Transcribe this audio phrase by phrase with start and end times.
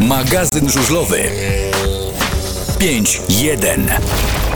[0.00, 1.22] Magazyn żużlowy.
[2.78, 4.47] 5.1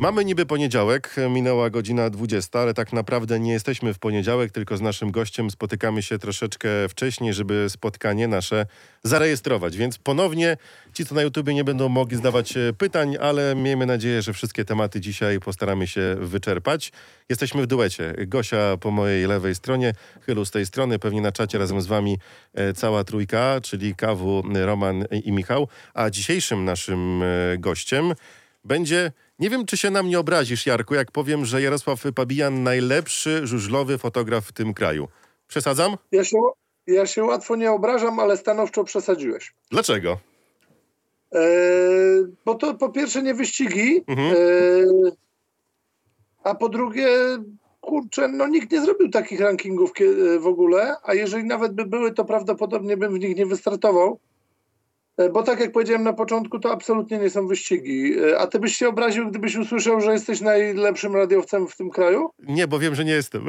[0.00, 4.80] Mamy niby poniedziałek, minęła godzina 20, ale tak naprawdę nie jesteśmy w poniedziałek, tylko z
[4.80, 8.66] naszym gościem spotykamy się troszeczkę wcześniej, żeby spotkanie nasze
[9.02, 9.76] zarejestrować.
[9.76, 10.56] Więc ponownie
[10.94, 14.64] ci, co na YouTubie nie będą mogli zdawać e, pytań, ale miejmy nadzieję, że wszystkie
[14.64, 16.92] tematy dzisiaj postaramy się wyczerpać.
[17.28, 18.14] Jesteśmy w duecie.
[18.26, 19.92] Gosia po mojej lewej stronie,
[20.26, 22.18] Chylu z tej strony, pewnie na czacie razem z wami
[22.54, 25.68] e, cała trójka, czyli Kawu, Roman i Michał.
[25.94, 28.12] A dzisiejszym naszym e, gościem
[28.64, 33.46] będzie, nie wiem czy się na mnie obrazisz Jarku, jak powiem, że Jarosław Pabijan najlepszy
[33.46, 35.08] żużlowy fotograf w tym kraju.
[35.48, 35.96] Przesadzam?
[36.12, 36.36] Ja się,
[36.86, 39.54] ja się łatwo nie obrażam, ale stanowczo przesadziłeś.
[39.70, 40.18] Dlaczego?
[41.34, 41.40] E,
[42.44, 44.32] bo to po pierwsze nie wyścigi, Mhm.
[44.32, 44.36] e,
[46.44, 47.08] a po drugie,
[47.80, 49.92] kurczę, no nikt nie zrobił takich rankingów
[50.40, 54.18] w ogóle, a jeżeli nawet by były, to prawdopodobnie bym w nich nie wystartował.
[55.20, 58.14] E, Bo tak jak powiedziałem na początku, to absolutnie nie są wyścigi.
[58.18, 62.30] E, A ty byś się obraził, gdybyś usłyszał, że jesteś najlepszym radiowcem w tym kraju?
[62.38, 63.46] Nie, bo wiem, że nie jestem.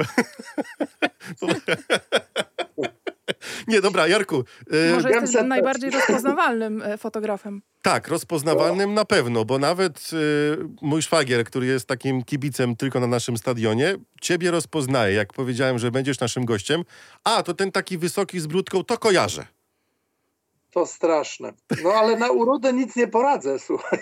[3.68, 4.44] nie, dobra, Jarku.
[4.74, 7.62] y, Może wiem, jesteś najbardziej rozpoznawalnym e, fotografem.
[7.82, 10.10] Tak, rozpoznawalnym na pewno, bo nawet
[10.82, 15.90] mój szwagier, który jest takim kibicem tylko na naszym stadionie, ciebie rozpoznaje, jak powiedziałem, że
[15.90, 16.82] będziesz naszym gościem.
[17.24, 19.46] A, to ten taki wysoki z brudką, to kojarzę.
[20.72, 21.52] To straszne.
[21.82, 23.98] No ale na urodę nic nie poradzę, słuchaj.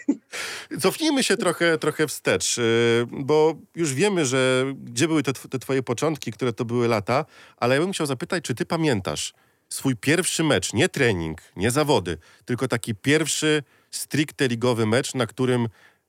[0.80, 5.82] Cofnijmy się trochę, trochę wstecz, y, bo już wiemy, że gdzie były te, te twoje
[5.82, 7.24] początki, które to były lata,
[7.56, 9.34] ale ja bym chciał zapytać, czy ty pamiętasz
[9.68, 15.68] swój pierwszy mecz, nie trening, nie zawody, tylko taki pierwszy stricte ligowy mecz, na którym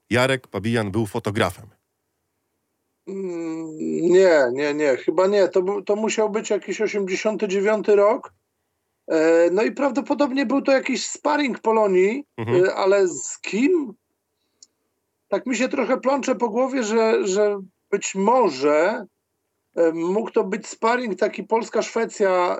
[0.09, 1.65] Jarek Pabijan był fotografem.
[3.07, 5.47] Mm, Nie, nie, nie, chyba nie.
[5.47, 8.33] To, to musiał być jakiś 89 rok.
[9.07, 12.65] E, No i prawdopodobnie był to jakiś sparring Polonii, Mhm.
[12.65, 13.93] e, ale z kim?
[15.27, 17.59] Tak mi się trochę plącze po głowie, że, że
[17.91, 19.05] być może
[19.75, 22.57] e, mógł to być sparring taki Polska-Szwecja.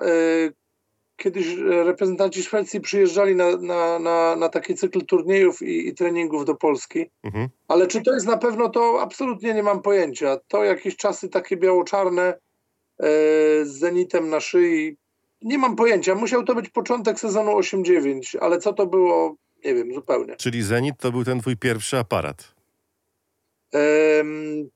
[1.16, 6.54] Kiedyś reprezentanci Szwecji przyjeżdżali na, na, na, na taki cykl turniejów i, i treningów do
[6.54, 7.10] Polski.
[7.22, 7.48] Mhm.
[7.68, 10.36] Ale czy to jest na pewno, to absolutnie nie mam pojęcia.
[10.48, 12.38] To jakieś czasy takie biało-czarne
[13.62, 14.96] z zenitem na szyi.
[15.44, 16.14] Nie mam pojęcia.
[16.14, 20.36] Musiał to być początek sezonu 8-9, ale co to było, nie wiem zupełnie.
[20.36, 22.54] Czyli Zenit to był ten twój pierwszy aparat.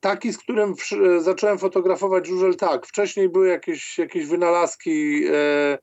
[0.00, 2.86] Taki, z którym wsz- zacząłem fotografować żużel, tak.
[2.86, 5.78] Wcześniej były jakieś, jakieś wynalazki e,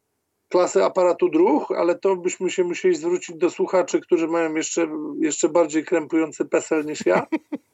[0.50, 4.88] klasy aparatu druh, ale to byśmy się musieli zwrócić do słuchaczy, którzy mają jeszcze,
[5.20, 7.26] jeszcze bardziej krępujący PESEL niż ja.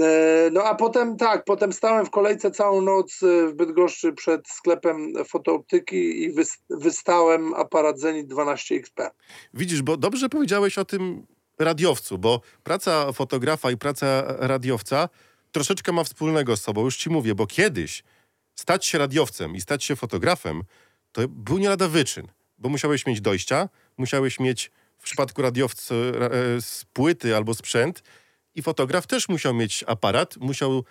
[0.00, 4.48] E, No a potem tak, potem stałem w kolejce całą noc e, w Bydgoszczy przed
[4.48, 9.00] sklepem fotooptyki i wys- wystałem aparat Zenit 12 XP.
[9.54, 11.26] Widzisz, bo dobrze powiedziałeś o tym
[11.58, 15.08] radiowcu, bo praca fotografa i praca radiowca
[15.52, 16.84] troszeczkę ma wspólnego z sobą.
[16.84, 18.02] Już ci mówię, bo kiedyś
[18.54, 20.62] stać się radiowcem i stać się fotografem
[21.12, 22.26] to był nie lada wyczyn,
[22.58, 28.02] bo musiałeś mieć dojścia, musiałeś mieć w przypadku radiowcy ra- e, z płyty albo sprzęt
[28.54, 30.84] i fotograf też musiał mieć aparat, musiał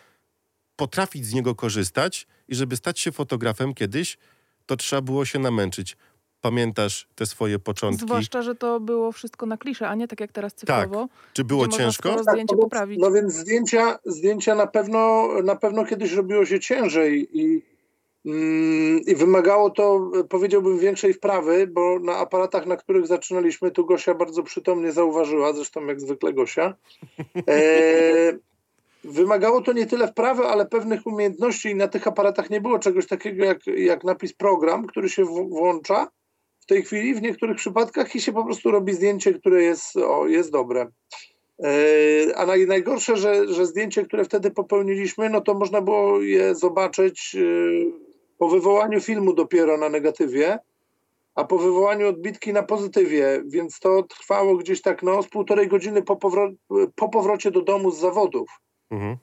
[0.76, 4.18] potrafić z niego korzystać i żeby stać się fotografem kiedyś,
[4.66, 5.98] to trzeba było się namęczyć.
[6.42, 8.06] Pamiętasz te swoje początki?
[8.06, 11.08] Zwłaszcza, że to było wszystko na klisze, a nie tak jak teraz cyfrowo.
[11.34, 12.16] Czy było ciężko?
[12.16, 13.00] no zdjęcie poprawić.
[13.00, 17.62] No więc zdjęcia, zdjęcia na pewno na pewno kiedyś robiło się ciężej i,
[19.06, 24.14] i wymagało to, e, powiedziałbym, większej wprawy, bo na aparatach, na których zaczynaliśmy, tu Gosia
[24.14, 26.74] bardzo przytomnie zauważyła, zresztą jak zwykle Gosia,
[27.48, 28.34] e,
[29.04, 33.08] wymagało to nie tyle wprawy, ale pewnych umiejętności i na tych aparatach nie było czegoś
[33.08, 36.08] takiego jak, jak napis program, który się włącza
[36.60, 40.28] w tej chwili w niektórych przypadkach i się po prostu robi zdjęcie, które jest, o,
[40.28, 40.88] jest dobre.
[41.64, 46.56] E, A naj, najgorsze, że, że zdjęcie, które wtedy popełniliśmy, no to można było je
[46.56, 48.11] zobaczyć e,
[48.42, 50.60] po wywołaniu filmu dopiero na negatywie,
[51.36, 56.04] a po wywołaniu odbitki na pozytywie, więc to trwało gdzieś tak no, z półtorej godziny
[56.04, 56.56] po, powro-
[56.96, 58.50] po powrocie do domu z zawodów.
[58.92, 59.18] Mhm.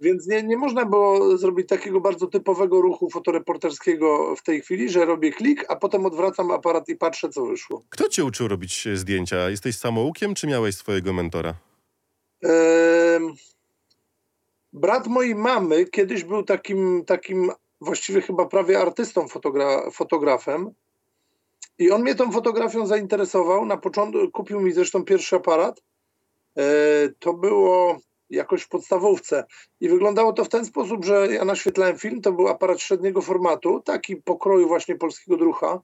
[0.00, 5.04] Więc nie, nie można było zrobić takiego bardzo typowego ruchu fotoreporterskiego w tej chwili, że
[5.04, 7.82] robię klik, a potem odwracam aparat i patrzę, co wyszło.
[7.88, 9.50] Kto cię uczył robić e, zdjęcia?
[9.50, 11.54] Jesteś samoukiem, czy miałeś swojego mentora?
[12.42, 13.34] Em,
[14.72, 17.50] Brat mojej mamy kiedyś był takim, takim
[17.80, 20.70] właściwie chyba prawie artystą, fotogra- fotografem.
[21.78, 23.66] I on mnie tą fotografią zainteresował.
[23.66, 25.82] Na początku kupił mi zresztą pierwszy aparat.
[26.58, 26.62] E,
[27.18, 27.98] To było
[28.30, 29.44] jakoś w podstawówce.
[29.80, 33.80] I wyglądało to w ten sposób, że ja naświetlałem film, to był aparat średniego formatu,
[33.84, 35.80] taki pokroju właśnie polskiego drucha.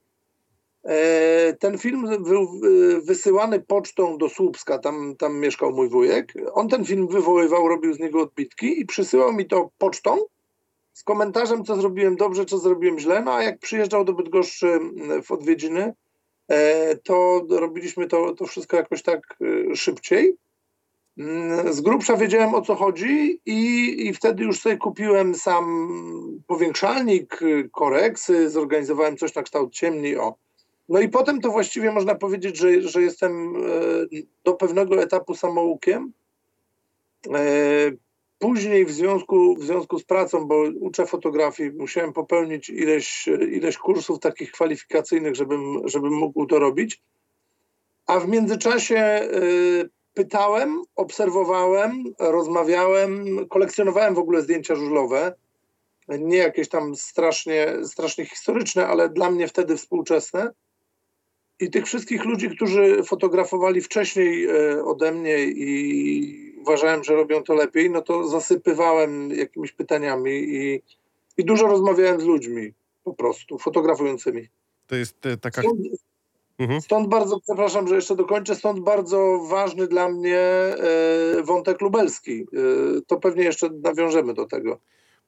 [0.85, 6.33] E, ten film był e, wysyłany pocztą do Słupska, tam, tam mieszkał mój wujek.
[6.53, 10.19] On ten film wywoływał, robił z niego odbitki i przysyłał mi to pocztą
[10.93, 13.23] z komentarzem, co zrobiłem dobrze, co zrobiłem źle.
[13.23, 14.81] No a jak przyjeżdżał do Bydgoszczy
[15.25, 15.94] w odwiedziny,
[16.49, 19.39] e, to robiliśmy to, to wszystko jakoś tak
[19.75, 20.37] szybciej.
[21.19, 25.89] Mm, z grubsza wiedziałem o co chodzi i, i wtedy już sobie kupiłem sam
[26.47, 27.41] powiększalnik,
[27.73, 30.17] koreksy, zorganizowałem coś na kształt ciemni.
[30.17, 30.35] O.
[30.88, 33.61] No i potem to właściwie można powiedzieć, że, że jestem e,
[34.45, 36.12] do pewnego etapu samoukiem.
[38.43, 44.19] Później w związku, w związku z pracą, bo uczę fotografii, musiałem popełnić ileś, ileś kursów
[44.21, 47.00] takich kwalifikacyjnych, żebym, żebym mógł to robić.
[48.06, 49.29] A w międzyczasie e,
[50.15, 55.35] pytałem, obserwowałem, rozmawiałem, kolekcjonowałem w ogóle zdjęcia żużlowe.
[56.09, 60.50] Nie jakieś tam strasznie, strasznie historyczne, ale dla mnie wtedy współczesne.
[61.61, 67.55] I tych wszystkich ludzi, którzy fotografowali wcześniej e, ode mnie i uważałem, że robią to
[67.55, 70.82] lepiej, no to zasypywałem jakimiś pytaniami i,
[71.37, 72.73] i dużo rozmawiałem z ludźmi
[73.05, 74.49] po prostu, fotografującymi.
[74.87, 75.62] To jest e, taka...
[75.62, 75.81] Stąd,
[76.59, 76.81] mhm.
[76.81, 80.76] stąd bardzo, przepraszam, że jeszcze dokończę, stąd bardzo ważny dla mnie e,
[81.43, 82.47] wątek lubelski.
[83.06, 84.79] To pewnie jeszcze nawiążemy do tego.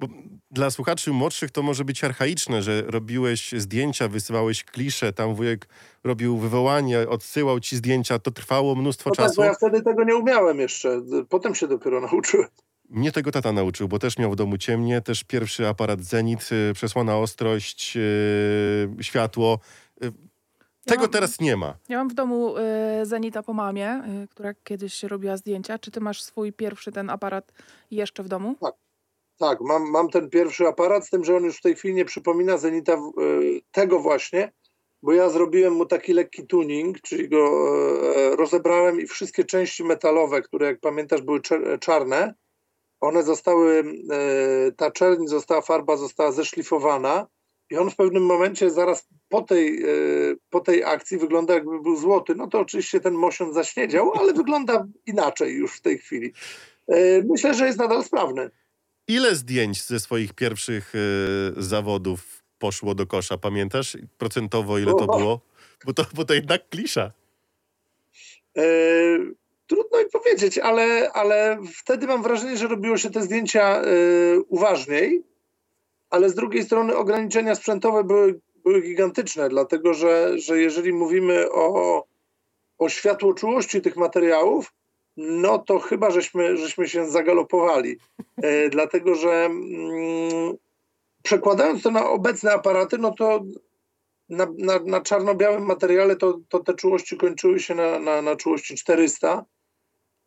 [0.08, 0.14] Bo
[0.50, 5.68] dla słuchaczy młodszych to może być archaiczne, że robiłeś zdjęcia, wysyłałeś klisze, tam wujek
[6.04, 9.28] robił wywołanie, odsyłał ci zdjęcia, to trwało mnóstwo no czasu.
[9.28, 12.48] Tak, bo ja wtedy tego nie umiałem jeszcze, potem się dopiero nauczyłem.
[12.90, 16.74] Mnie tego tata nauczył, bo też miał w domu ciemnie, też pierwszy aparat Zenit, y,
[16.74, 19.58] przesłona ostrość, yy, światło.
[20.00, 20.12] Yy,
[20.84, 21.74] tego mam, teraz nie ma.
[21.88, 25.78] Ja mam w domu y, Zenita po mamie, y, która kiedyś robiła zdjęcia.
[25.78, 27.52] Czy ty masz swój pierwszy ten aparat
[27.90, 28.56] jeszcze w domu?
[28.60, 28.74] Tak.
[29.38, 32.04] Tak, mam, mam ten pierwszy aparat, z tym, że on już w tej chwili nie
[32.04, 33.00] przypomina Zenita e,
[33.70, 34.52] tego właśnie,
[35.02, 37.48] bo ja zrobiłem mu taki lekki tuning, czyli go
[38.16, 41.40] e, rozebrałem i wszystkie części metalowe, które jak pamiętasz były
[41.80, 42.34] czarne,
[43.00, 47.26] one zostały, e, ta czerń została, farba została zeszlifowana
[47.70, 49.84] i on w pewnym momencie zaraz po tej,
[50.50, 52.34] po tej akcji wygląda jakby był złoty.
[52.34, 56.32] No to oczywiście ten mosion zaśniedział, ale wygląda inaczej już w tej chwili.
[57.24, 58.50] Myślę, że jest nadal sprawny.
[59.08, 60.98] Ile zdjęć ze swoich pierwszych y,
[61.56, 63.38] zawodów poszło do kosza?
[63.38, 65.40] Pamiętasz procentowo, ile to było?
[65.86, 67.12] Bo to, bo to jednak klisza.
[68.56, 68.62] E,
[69.66, 73.84] trudno mi powiedzieć, ale, ale wtedy mam wrażenie, że robiło się te zdjęcia e,
[74.48, 75.22] uważniej,
[76.10, 82.04] ale z drugiej strony ograniczenia sprzętowe były, były gigantyczne, dlatego że, że jeżeli mówimy o,
[82.78, 84.72] o światłoczułości tych materiałów,
[85.16, 87.98] no to chyba żeśmy, żeśmy się zagalopowali.
[88.36, 90.54] E, dlatego, że mm,
[91.22, 93.44] przekładając to na obecne aparaty, no to
[94.28, 98.74] na, na, na czarno-białym materiale to, to te czułości kończyły się na, na, na czułości
[98.74, 99.44] 400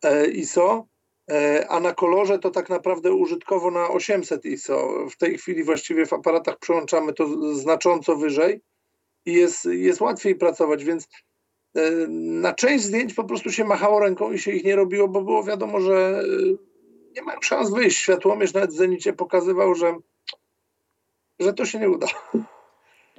[0.04, 0.86] e, ISO,
[1.30, 5.06] e, a na kolorze to tak naprawdę użytkowo na 800 ISO.
[5.10, 8.60] W tej chwili właściwie w aparatach przełączamy to znacząco wyżej
[9.26, 11.08] i jest, jest łatwiej pracować, więc
[12.08, 15.44] na część zdjęć po prostu się machało ręką i się ich nie robiło, bo było
[15.44, 16.24] wiadomo, że e,
[17.16, 17.98] nie mają szans wyjść.
[17.98, 19.96] Światłomierz nawet w Zenicie pokazywał, że,
[21.40, 22.06] że to się nie uda.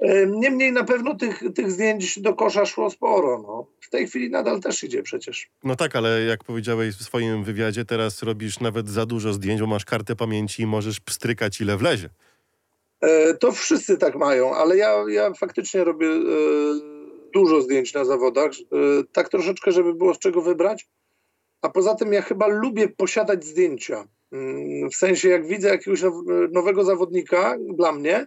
[0.00, 3.42] E, niemniej na pewno tych, tych zdjęć do kosza szło sporo.
[3.42, 3.66] No.
[3.80, 5.50] W tej chwili nadal też idzie przecież.
[5.64, 9.66] No tak, ale jak powiedziałeś w swoim wywiadzie, teraz robisz nawet za dużo zdjęć, bo
[9.66, 12.08] masz kartę pamięci i możesz pstrykać ile wlezie.
[13.40, 16.06] To wszyscy tak mają, ale ja, ja faktycznie robię
[17.34, 18.76] dużo zdjęć na zawodach, e,
[19.12, 20.88] tak troszeczkę, żeby było z czego wybrać.
[21.62, 24.08] A poza tym ja chyba lubię posiadać zdjęcia.
[24.32, 26.00] Mm, w sensie, jak widzę jakiegoś
[26.52, 28.26] nowego zawodnika dla mnie,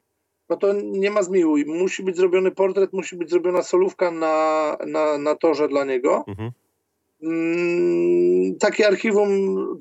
[0.50, 1.66] no to nie ma zmiłuj.
[1.66, 6.24] Musi być zrobiony portret, musi być zrobiona solówka na, na, na torze dla niego.
[6.28, 6.52] Mhm.
[7.24, 9.30] Mm, takie archiwum,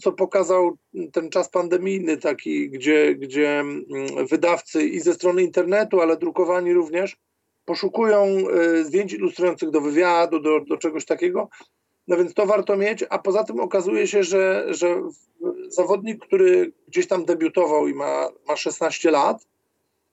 [0.01, 0.77] co pokazał
[1.13, 3.87] ten czas pandemijny, taki, gdzie, gdzie mm,
[4.31, 7.17] wydawcy i ze strony internetu, ale drukowani również,
[7.65, 11.49] poszukują e, zdjęć ilustrujących do wywiadu, do, do czegoś takiego.
[12.09, 15.03] No więc to warto mieć, a poza tym okazuje się, że, że
[15.69, 19.47] zawodnik, który gdzieś tam debiutował i ma, ma 16 lat,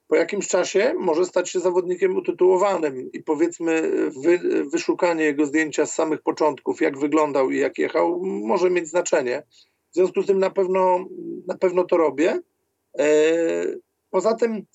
[0.10, 3.92] po jakimś czasie może stać się zawodnikiem utytułowanym i powiedzmy
[4.24, 4.40] wy,
[4.72, 9.44] wyszukanie jego zdjęcia z samych początków, jak wyglądał i jak jechał, może mieć znaczenie.
[9.92, 11.06] W związku z tym na pewno,
[11.48, 12.40] na pewno to robię.
[13.00, 13.06] E,
[14.10, 14.66] poza tym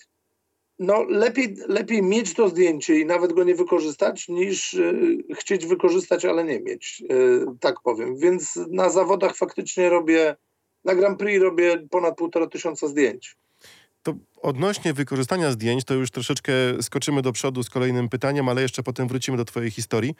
[0.78, 6.24] no lepiej, lepiej mieć to zdjęcie i nawet go nie wykorzystać, niż y, chcieć wykorzystać,
[6.24, 8.16] ale nie mieć, y, tak powiem.
[8.16, 10.36] Więc na zawodach faktycznie robię,
[10.84, 13.36] na Grand Prix robię ponad półtora tysiąca zdjęć.
[14.02, 18.82] To odnośnie wykorzystania zdjęć, to już troszeczkę skoczymy do przodu z kolejnym pytaniem, ale jeszcze
[18.82, 20.14] potem wrócimy do twojej historii.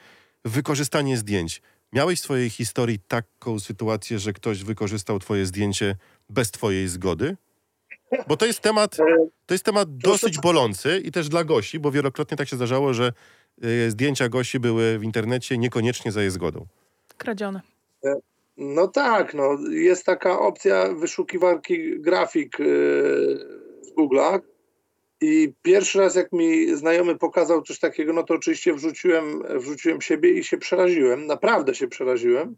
[0.45, 1.61] Wykorzystanie zdjęć.
[1.93, 5.95] Miałeś w swojej historii taką sytuację, że ktoś wykorzystał twoje zdjęcie
[6.29, 7.37] bez twojej zgody?
[8.27, 8.97] Bo to jest temat,
[9.45, 13.13] to jest temat dosyć bolący i też dla Gosi, bo wielokrotnie tak się zdarzało, że
[13.63, 16.65] y, zdjęcia Gosi były w internecie niekoniecznie za jej zgodą.
[17.17, 17.61] Kradzione.
[18.57, 24.39] No tak, no, jest taka opcja wyszukiwarki grafik w Google'ach
[25.21, 30.29] i pierwszy raz jak mi znajomy pokazał coś takiego, no to oczywiście wrzuciłem, wrzuciłem siebie
[30.29, 32.55] i się przeraziłem, naprawdę się przeraziłem.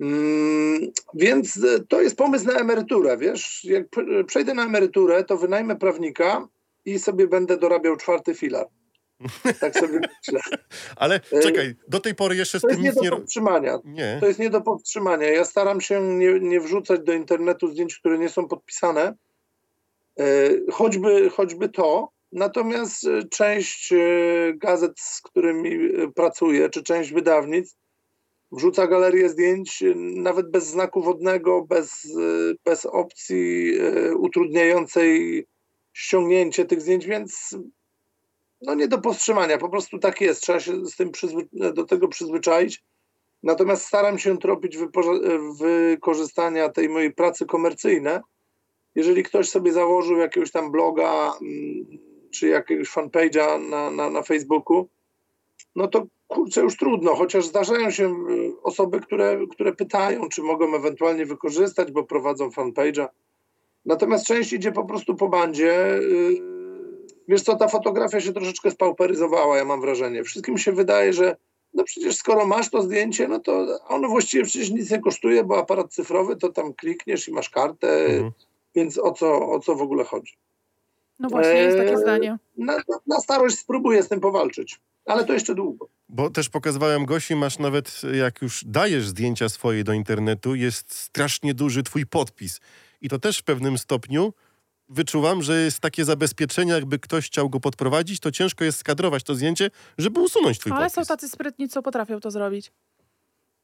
[0.00, 0.80] Mm,
[1.14, 5.76] więc y, to jest pomysł na emeryturę, wiesz, jak p- przejdę na emeryturę, to wynajmę
[5.76, 6.48] prawnika
[6.84, 8.66] i sobie będę dorabiał czwarty filar.
[9.60, 10.40] Tak sobie myślę.
[10.96, 13.10] Ale Y, czekaj, do tej pory jeszcze z To tym jest nie nic nie...
[13.10, 13.78] do powstrzymania.
[13.84, 14.16] Nie.
[14.20, 15.26] To jest nie do powstrzymania.
[15.30, 19.14] Ja staram się nie, nie wrzucać do internetu zdjęć, które nie są podpisane,
[20.20, 20.24] e,
[20.72, 22.08] choćby, choćby to.
[22.32, 23.96] Natomiast e, część e,
[24.56, 27.78] gazet, z którymi e, pracuję, czy część wydawnictw,
[28.52, 35.46] wrzuca galerię zdjęć e, nawet bez znaku wodnego, bez, e, bez opcji e, utrudniającej
[35.92, 37.56] ściągnięcie tych zdjęć, więc
[38.62, 39.58] no nie do powstrzymania.
[39.58, 40.42] Po prostu tak jest.
[40.42, 41.10] Trzeba się z tym
[41.52, 42.82] do tego przyzwyczaić.
[43.42, 44.78] Natomiast staram się tropić
[45.60, 48.20] wykorzystania tej mojej pracy komercyjne.
[48.94, 51.86] Jeżeli ktoś sobie założył jakiegoś tam bloga mm,
[52.30, 54.88] czy jakiegoś fanpage'a na, na, na Facebooku,
[55.76, 60.74] no to kurczę, już trudno, chociaż zdarzają się y, osoby, które, które pytają, czy mogą
[60.74, 63.06] ewentualnie wykorzystać, bo prowadzą fanpage'a.
[63.86, 65.94] Natomiast część idzie po prostu po bandzie.
[65.94, 66.58] y,
[67.28, 70.24] Wiesz co, ta fotografia się troszeczkę spauperyzowała, ja mam wrażenie.
[70.24, 71.36] Wszystkim się wydaje, że
[71.74, 75.58] no przecież skoro masz to zdjęcie, no to ono właściwie przecież nic nie kosztuje, bo
[75.58, 78.30] aparat cyfrowy to tam klikniesz i masz kartę, Mhm.
[78.74, 80.32] więc o co, o co w ogóle chodzi?
[81.18, 82.38] No właśnie, jest takie Eee, zdanie.
[82.56, 85.88] Na, na starość spróbuję z tym powalczyć, ale to jeszcze długo.
[86.08, 91.54] Bo też pokazywałem Gosi, masz nawet, jak już dajesz zdjęcia swoje do internetu, jest strasznie
[91.54, 92.60] duży twój podpis.
[93.00, 94.32] I to też w pewnym stopniu
[94.88, 99.34] wyczuwam, że jest takie zabezpieczenie, jakby ktoś chciał go podprowadzić, to ciężko jest skadrować to
[99.34, 101.08] zdjęcie, żeby usunąć twój Ale są podpis.
[101.08, 102.72] tacy sprytni, co potrafią to zrobić.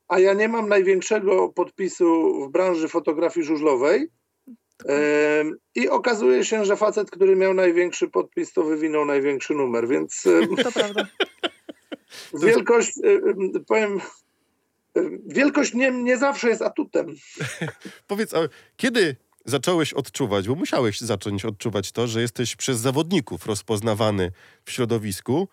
[0.08, 4.08] A ja nie mam największego podpisu w branży fotografii żużlowej.
[5.75, 10.23] I okazuje się, że facet, który miał największy podpis, to wywinął największy numer, więc
[10.64, 11.07] To prawda.
[12.43, 14.00] wielkość, em, powiem,
[14.95, 17.07] em, wielkość nie, nie zawsze jest atutem.
[18.07, 18.38] Powiedz, a
[18.76, 24.33] kiedy zacząłeś odczuwać, bo musiałeś zacząć odczuwać to, że jesteś przez zawodników rozpoznawany
[24.64, 25.49] w środowisku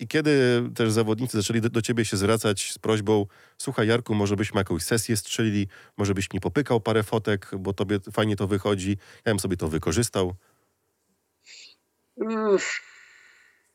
[0.00, 3.26] i kiedy też zawodnicy zaczęli do, do ciebie się zwracać z prośbą,
[3.58, 5.66] słuchaj Jarku, może byśmy jakąś sesję strzelili,
[5.96, 9.68] może byś mi popykał parę fotek, bo tobie fajnie to wychodzi, ja bym sobie to
[9.68, 10.34] wykorzystał.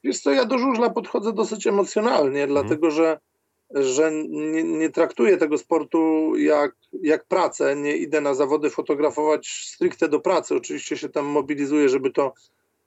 [0.03, 3.19] Wiesz co, ja do żużla podchodzę dosyć emocjonalnie, dlatego że,
[3.75, 7.75] że nie, nie traktuję tego sportu jak, jak pracę.
[7.75, 10.55] Nie idę na zawody fotografować stricte do pracy.
[10.55, 12.33] Oczywiście się tam mobilizuję, żeby to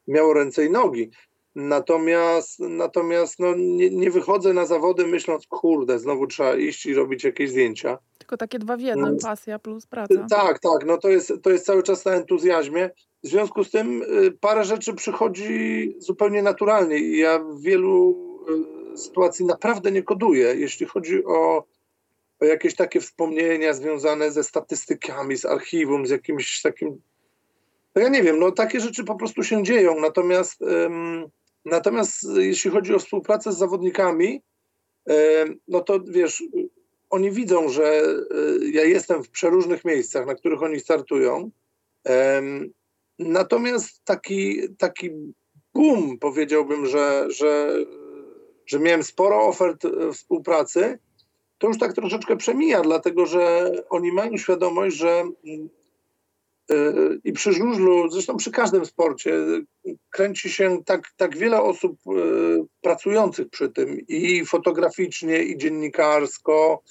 [0.08, 1.10] miało ręce i nogi.
[1.54, 7.24] Natomiast, natomiast no, nie, nie wychodzę na zawody myśląc, kurde, znowu trzeba iść i robić
[7.24, 7.98] jakieś zdjęcia.
[8.18, 9.18] Tylko takie dwa w jednym, Mm.
[9.18, 10.26] pasja plus praca.
[10.30, 12.90] Tak, tak, no to jest, to jest cały czas na entuzjazmie.
[13.24, 18.16] W związku z tym y, parę rzeczy przychodzi zupełnie naturalnie i ja w wielu
[18.94, 21.64] y, sytuacji naprawdę nie koduję, jeśli chodzi o,
[22.40, 27.00] o jakieś takie wspomnienia związane ze statystykami, z archiwum, z jakimś takim.
[27.94, 30.00] No ja nie wiem, no takie rzeczy po prostu się dzieją.
[30.00, 31.28] Natomiast, ym,
[31.70, 34.42] natomiast jeśli chodzi o współpracę z zawodnikami,
[35.42, 36.42] ym, no to wiesz,
[37.10, 38.02] oni widzą, że
[38.62, 41.50] y, ja jestem w przeróżnych miejscach, na których oni startują.
[43.18, 45.10] Natomiast taki, taki
[45.74, 47.78] boom, powiedziałbym, że, że,
[48.66, 49.82] że miałem sporo ofert
[50.12, 50.98] współpracy,
[51.58, 55.77] to już tak troszeczkę przemija, dlatego że oni mają świadomość, że mm, y,
[57.24, 62.64] i przy żużlu, zresztą przy każdym sporcie, y, kręci się tak, tak wiele osób y,
[62.80, 66.82] pracujących przy tym i fotograficznie, i dziennikarsko,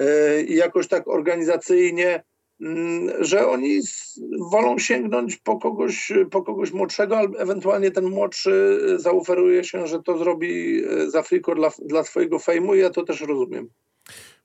[0.00, 2.22] y, i jakoś tak organizacyjnie,
[2.60, 3.80] mm, że oni
[4.50, 10.02] wolą sięgnąć po kogoś, po kogoś młodszego, albo ewentualnie ten młodszy y, zaoferuje się, że
[10.02, 13.68] to zrobi y, za friko dla, dla swojego fejmu i ja to też rozumiem.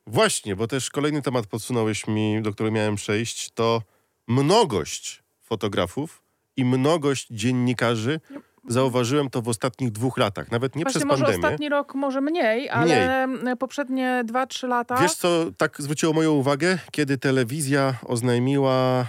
[0.06, 3.82] Właśnie, bo też kolejny temat podsunąłeś mi, do którego miałem przejść, to
[4.28, 6.22] mnogość fotografów
[6.56, 8.20] i mnogość dziennikarzy
[8.68, 11.44] zauważyłem to w ostatnich dwóch latach, nawet nie Właśnie przez może pandemię.
[11.46, 13.26] ostatni rok może mniej, ale
[13.58, 14.96] poprzednie 2-3 lata.
[14.96, 19.06] Wiesz co, tak zwróciło moją uwagę, kiedy telewizja oznajmiła,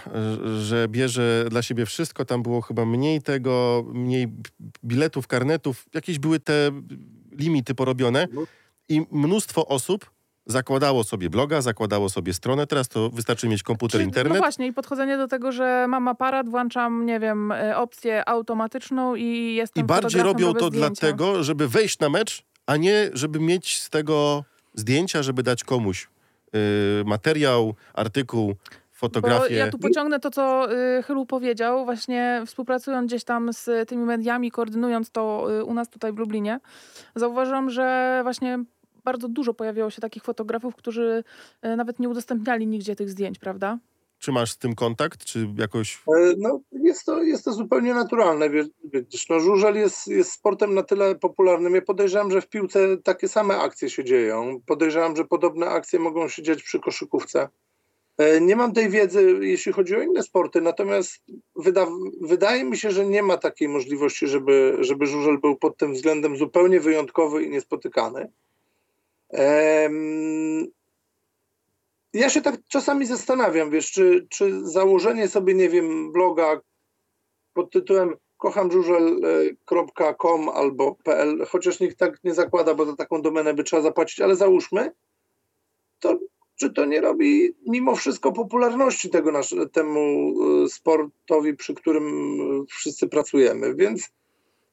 [0.60, 4.28] że- bierze dla siebie wszystko, tam było chyba mniej tego, mniej
[4.86, 6.72] biletów, karnetów, jakieś były te
[7.32, 8.46] limity porobione Mhm.
[8.90, 10.12] i mnóstwo osób
[10.50, 14.34] zakładało sobie bloga, zakładało sobie stronę, teraz to wystarczy mieć komputer, Czy- internet.
[14.34, 19.15] No właśnie, i podchodzenie do tego, że mam aparat, włączam, nie wiem, e, opcję automatyczną
[19.15, 20.89] i jestem I bardziej robią to zdjęcia.
[20.89, 26.10] dlatego, żeby wejść na mecz, a nie żeby mieć z tego zdjęcia, żeby dać komuś
[26.53, 26.60] yy,
[27.06, 28.56] materiał, artykuł,
[28.91, 29.50] fotografię.
[29.50, 34.03] Bo ja tu pociągnę to, co y, Chylu powiedział, właśnie współpracując gdzieś tam z tymi
[34.06, 36.60] mediami, koordynując to y, u nas tutaj w Lublinie,
[37.15, 38.60] zauważyłam, że właśnie
[39.03, 41.24] bardzo dużo pojawiało się takich fotografów, którzy
[41.65, 43.79] y, nawet nie udostępniali nigdzie tych zdjęć, prawda?
[44.20, 45.96] Czy masz z tym kontakt, czy jakoś...
[46.08, 48.50] E, No, jest to, jest to zupełnie naturalne.
[48.50, 51.75] Wiesz, wiesz, no, żużel jest, jest sportem na tyle popularnym.
[51.75, 54.62] Ja podejrzewam, że w piłce takie same akcje się dzieją.
[54.65, 57.50] Podejrzewam, że podobne akcje mogą się dziać przy koszykówce.
[58.18, 61.24] E, Nie mam tej wiedzy, jeśli chodzi o inne sporty, natomiast
[61.56, 61.88] wyda,
[62.22, 66.38] wydaje mi się, że nie ma takiej możliwości, żeby, żeby żużel był pod tym względem
[66.38, 68.32] zupełnie wyjątkowy i niespotykany.
[72.13, 76.62] Ja się tak czasami zastanawiam, wiesz, czy, czy założenie sobie, nie wiem, bloga
[77.53, 83.63] pod tytułem kochamżużel.com albo pl, chociaż nikt tak nie zakłada, bo za taką domenę by
[83.63, 84.91] trzeba zapłacić, ale załóżmy,
[86.00, 86.19] to
[86.55, 90.33] czy to nie robi mimo wszystko popularności tego nasz, temu
[90.65, 92.05] y, sportowi, przy którym
[92.69, 94.09] wszyscy pracujemy, więc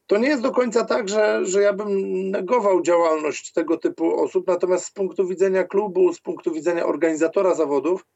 [0.07, 1.91] to nie jest do końca tak, że, że ja bym
[2.31, 8.07] negował działalność tego typu osób, natomiast z punktu widzenia klubu, z punktu widzenia organizatora zawodów,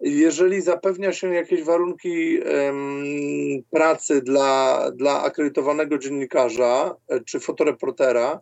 [0.00, 2.38] jeżeli zapewnia się jakieś warunki
[3.70, 8.40] pracy dla, dla akredytowanego dziennikarza e, czy fotoreportera,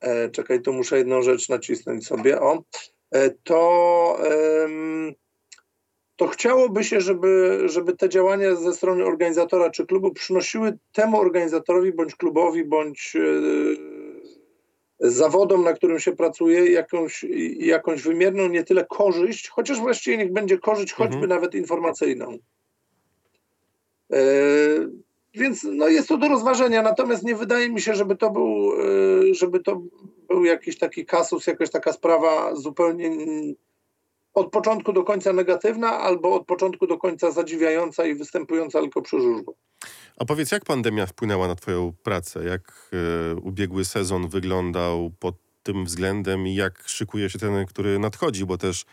[0.00, 2.62] e, czekaj, tu muszę jedną rzecz nacisnąć sobie, o,
[3.10, 4.18] e, to,
[6.16, 11.92] to chciałoby się, żeby, żeby te działania ze strony organizatora czy klubu przynosiły temu organizatorowi
[11.92, 13.20] bądź klubowi, bądź e,
[15.00, 17.24] zawodom, na którym się pracuje, jakąś,
[17.58, 21.28] jakąś wymierną nie tyle korzyść, chociaż właściwie niech będzie korzyść choćby Mhm.
[21.28, 22.38] nawet informacyjną.
[24.12, 24.18] E,
[25.34, 28.72] więc no jest to do rozważenia, natomiast nie wydaje mi się, żeby to był,
[29.30, 29.82] e, żeby to
[30.28, 33.10] był jakiś taki kasus, jakaś taka sprawa zupełnie
[34.36, 39.20] od początku do końca negatywna, albo od początku do końca zadziwiająca i występująca tylko przy
[39.20, 39.56] żużlu.
[40.18, 42.44] A powiedz, jak pandemia wpłynęła na twoją pracę?
[42.44, 42.90] Jak
[43.32, 48.46] e, ubiegły sezon wyglądał pod tym względem i jak szykuje się ten, który nadchodzi?
[48.46, 48.84] Bo też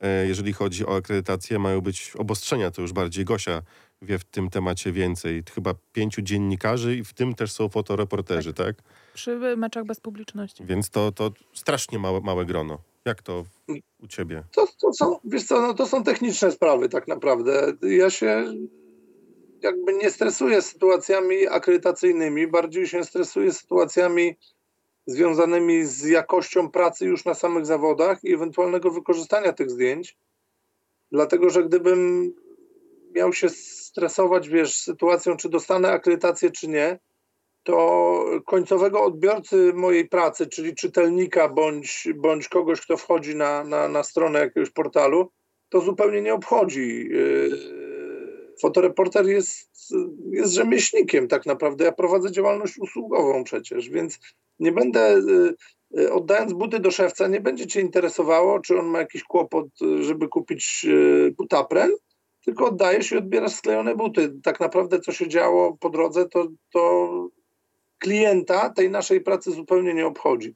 [0.00, 3.62] e, jeżeli chodzi o akredytację, mają być obostrzenia, to już bardziej Gosia
[4.02, 5.42] wie w tym temacie więcej.
[5.54, 8.76] Chyba pięciu dziennikarzy i w tym też są fotoreporterzy, tak?
[9.14, 10.64] Przy meczach bez publiczności.
[10.64, 12.78] Więc to, to strasznie małe, małe grono.
[13.06, 13.44] Jak to
[13.98, 14.42] u ciebie?
[14.52, 17.72] To, to są, wiesz co, no to są techniczne sprawy tak naprawdę.
[17.82, 18.44] Ja się
[19.62, 24.36] jakby nie stresuję sytuacjami akredytacyjnymi, bardziej się stresuję sytuacjami
[25.06, 30.16] związanymi z jakością pracy już na samych zawodach i ewentualnego wykorzystania tych zdjęć.
[31.12, 32.32] Dlatego, że gdybym
[33.14, 36.98] miał się stresować, wiesz, sytuacją, czy dostanę akredytację, czy nie,
[37.66, 44.02] to końcowego odbiorcy mojej pracy, czyli czytelnika bądź, bądź kogoś, kto wchodzi na, na, na
[44.02, 45.30] stronę jakiegoś portalu,
[45.68, 47.08] to zupełnie nie obchodzi.
[47.10, 47.50] Yy,
[48.60, 49.70] Fotoreporter jest,
[50.30, 51.84] jest rzemieślnikiem tak naprawdę.
[51.84, 54.18] Ja prowadzę działalność usługową przecież, więc
[54.58, 55.54] nie będę, yy,
[55.90, 59.66] yy, oddając buty do szewca, nie będzie cię interesowało, czy on ma jakiś kłopot,
[60.00, 60.86] żeby kupić
[61.38, 61.90] butapren,
[62.44, 64.32] tylko oddajesz i odbierasz sklejone buty.
[64.42, 67.28] Tak naprawdę co się działo po drodze, to, to
[67.98, 70.54] klienta tej naszej pracy zupełnie nie obchodzi.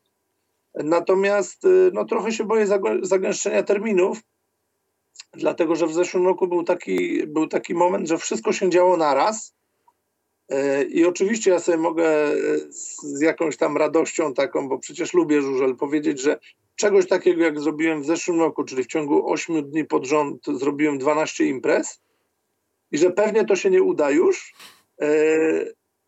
[0.75, 4.21] Natomiast y, no, trochę się boję zagę- zagęszczenia terminów,
[5.33, 9.55] dlatego że w zeszłym roku był taki, był taki moment, że wszystko się działo naraz.
[10.53, 12.73] Y, I oczywiście ja sobie mogę y,
[13.03, 16.39] z jakąś tam radością taką, bo przecież lubię żużel, powiedzieć, że
[16.77, 20.99] czegoś takiego jak zrobiłem w zeszłym roku, czyli w ciągu 8 dni pod rząd zrobiłem
[20.99, 22.01] 12 imprez
[22.91, 24.55] i że pewnie to się nie uda już,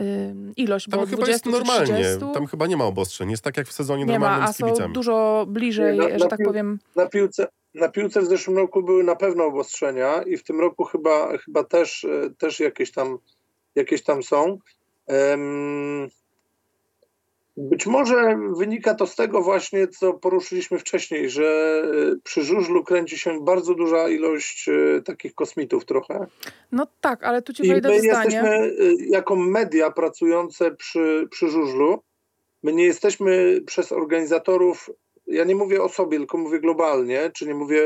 [0.00, 3.30] y, ilość, Tam bo chyba 20 jest normalnie, 30 tam chyba nie ma obostrzeń.
[3.30, 4.94] Jest tak jak w sezonie nie ma, normalnym a z są kibicami.
[4.94, 6.78] dużo bliżej, na- że na tak pił- powiem.
[6.96, 10.84] Na piłce, na piłce w zeszłym roku były na pewno obostrzenia i w tym roku
[10.84, 13.18] chyba, chyba też, e, też jakieś, tam,
[13.74, 14.58] jakieś tam są.
[17.56, 23.18] Być może wynika to z tego właśnie, co poruszyliśmy wcześniej, że e, przy żużlu kręci
[23.18, 26.26] się bardzo duża ilość e, takich kosmitów trochę.
[26.72, 28.24] No tak, ale tu ci I wejdę my w zdanie.
[28.24, 28.76] jesteśmy
[29.08, 32.02] jako media pracujące przy, przy żużlu,
[32.62, 34.90] my nie jesteśmy przez organizatorów,
[35.26, 37.82] ja nie mówię o sobie, tylko mówię globalnie, czy nie mówię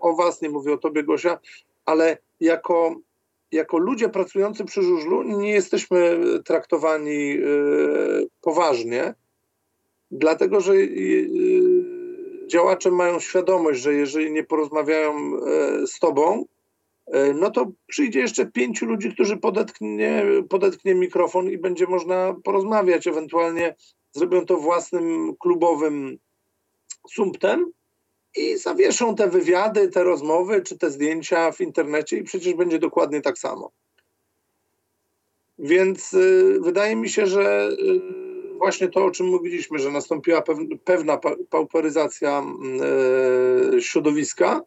[0.00, 1.38] o was, nie mówię o tobie Gosia,
[1.84, 2.96] ale jako,
[3.52, 9.14] jako ludzie pracujący przy żużlu nie jesteśmy traktowani y, poważnie,
[10.10, 11.28] dlatego że y,
[12.46, 16.44] działacze mają świadomość, że jeżeli nie porozmawiają y, z tobą,
[17.12, 23.06] E, no to przyjdzie jeszcze pięciu ludzi, którzy podetknie, podetknie mikrofon i będzie można porozmawiać.
[23.06, 23.74] Ewentualnie
[24.12, 26.18] zrobią to własnym klubowym
[27.12, 27.72] sumptem
[28.36, 33.20] i zawieszą te wywiady, te rozmowy czy te zdjęcia w internecie i przecież będzie dokładnie
[33.20, 33.70] tak samo.
[35.58, 38.00] Więc y, wydaje mi się, że y,
[38.58, 42.42] właśnie to, o czym mówiliśmy, że nastąpiła pew- pewna pa- pauperyzacja
[43.76, 44.60] y, środowiska,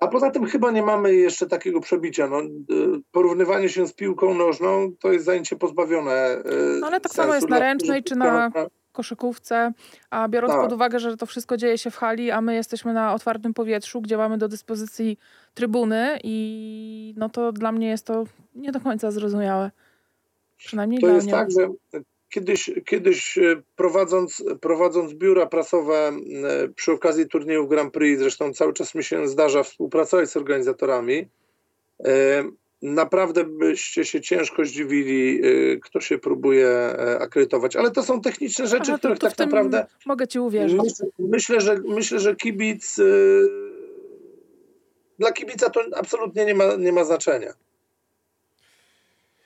[0.00, 2.28] a poza tym chyba nie mamy jeszcze takiego przebicia.
[2.28, 2.46] No, y,
[3.12, 6.38] porównywanie się z piłką nożną to jest zajęcie pozbawione.
[6.38, 8.50] y, No, ale tak sensu, samo jest na ręcznej czy na-
[8.98, 9.72] koszykówce,
[10.10, 10.62] a biorąc Tak.
[10.62, 14.00] pod uwagę, że to wszystko dzieje się w hali, a my jesteśmy na otwartym powietrzu,
[14.00, 15.18] gdzie mamy do dyspozycji
[15.54, 19.70] trybuny i no to dla mnie jest to nie do końca zrozumiałe.
[20.56, 21.34] Przynajmniej To dla jest mnie.
[21.34, 21.68] tak, że
[22.28, 26.12] kiedyś, kiedyś e, prowadząc, prowadząc biura prasowe e,
[26.68, 31.28] przy okazji turniejów Grand Prix, zresztą cały czas mi się zdarza współpracować z organizatorami,
[32.04, 32.44] e,
[32.82, 37.76] naprawdę byście się ciężko zdziwili, e, kto się próbuje e, akredytować.
[37.76, 40.80] Ale to są techniczne rzeczy, Aha, to, których to tak naprawdę mogę ci uwierzyć.
[40.82, 42.98] Myślę, myślę, że, myślę, że kibic.
[42.98, 43.48] y,
[45.18, 47.52] Dla kibica to absolutnie nie ma, nie ma znaczenia.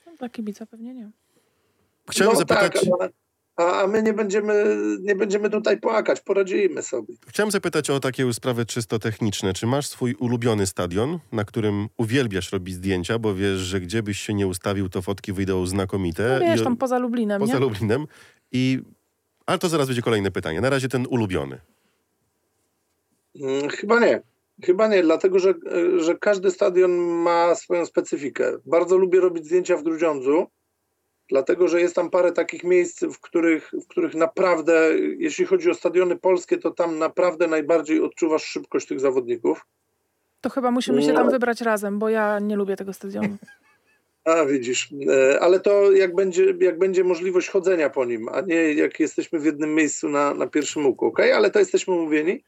[0.07, 1.11] No, Dla kibica pewnie nie.
[2.11, 2.73] Chciałem no zapytać...
[2.73, 3.11] tak, ale,
[3.57, 7.15] a, a my nie będziemy, nie będziemy tutaj płakać, poradzimy sobie.
[7.29, 9.53] Chciałem zapytać o takie sprawy czysto techniczne.
[9.53, 14.19] Czy masz swój ulubiony stadion, na którym uwielbiasz robić zdjęcia, bo wiesz, że gdzie byś
[14.19, 16.39] się nie ustawił, to fotki wyjdą znakomite.
[16.41, 17.61] No wiesz, I- tam poza Lublinem, poza nie?
[17.61, 18.07] Lublinem.
[18.53, 18.81] I...
[19.47, 20.61] Ale to zaraz będzie kolejne pytanie.
[20.61, 21.59] Na razie ten ulubiony.
[23.41, 24.23] Mm, Chyba nie.
[24.65, 25.55] Chyba nie, dlatego że,
[25.99, 28.53] że każdy stadion ma swoją specyfikę.
[28.67, 30.47] Bardzo lubię robić zdjęcia w Grudziądzu,
[31.33, 35.75] dlatego że jest tam parę takich miejsc, w których, w których naprawdę, jeśli chodzi o
[35.75, 39.67] stadiony polskie, to tam naprawdę najbardziej odczuwasz szybkość tych zawodników.
[40.41, 41.15] To chyba musimy się Nie.
[41.15, 43.37] tam wybrać razem, bo ja nie lubię tego stadionu.
[44.25, 48.73] A widzisz, E, ale to jak będzie, jak będzie możliwość chodzenia po nim, a nie
[48.73, 51.21] jak jesteśmy w jednym miejscu na, na pierwszym łuku, ok?
[51.21, 52.45] Ale to jesteśmy umówieni.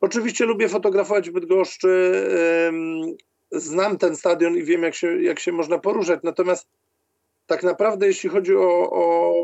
[0.00, 2.12] Oczywiście lubię fotografować w Bydgoszczy,
[3.52, 6.68] znam ten stadion i wiem jak się, jak się można poruszać, natomiast
[7.48, 9.34] tak naprawdę jeśli chodzi o, o,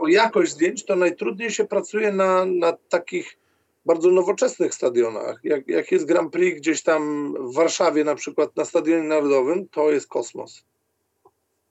[0.00, 3.38] o jakość zdjęć, to najtrudniej się pracuje na, na takich
[3.86, 5.40] bardzo nowoczesnych stadionach.
[5.44, 9.90] Jak, jak jest Grand Prix gdzieś tam w Warszawie na przykład na Stadionie Narodowym, to
[9.90, 10.64] jest kosmos.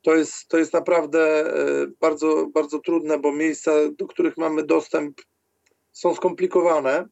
[0.01, 5.21] To jest, to jest naprawdę e, bardzo, bardzo trudne, bo miejsca, do których mamy dostęp,
[5.91, 7.07] są skomplikowane.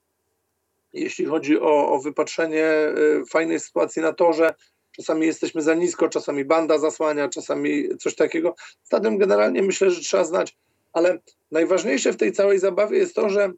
[0.94, 2.94] Jeśli chodzi o, o wypatrzenie e,
[3.30, 4.56] fajnej sytuacji na torze,
[4.98, 8.56] czasami jesteśmy za nisko, czasami banda zasłania, czasami coś takiego.
[8.84, 10.58] Stadion generalnie myślę, że trzeba znać,
[10.94, 11.20] ale
[11.52, 13.52] najważniejsze w tej całej zabawie jest to, że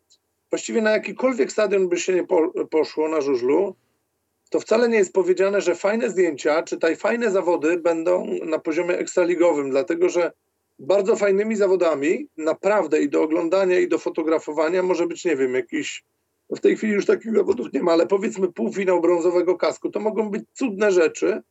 [0.49, 3.75] właściwie na jakikolwiek stadion by się nie po, poszło na żużlu,
[4.49, 8.97] to wcale nie jest powiedziane, że fajne zdjęcia, czy tutaj fajne zawody będą na poziomie
[8.97, 10.31] ekstraligowym, dlatego że
[10.79, 16.03] bardzo fajnymi zawodami naprawdę i do oglądania, i do fotografowania może być, nie wiem, jakiś
[16.49, 20.29] w tej chwili już takich zawodów nie ma, ale powiedzmy półfinał brązowego kasku, to mogą
[20.29, 21.41] być cudne rzeczy.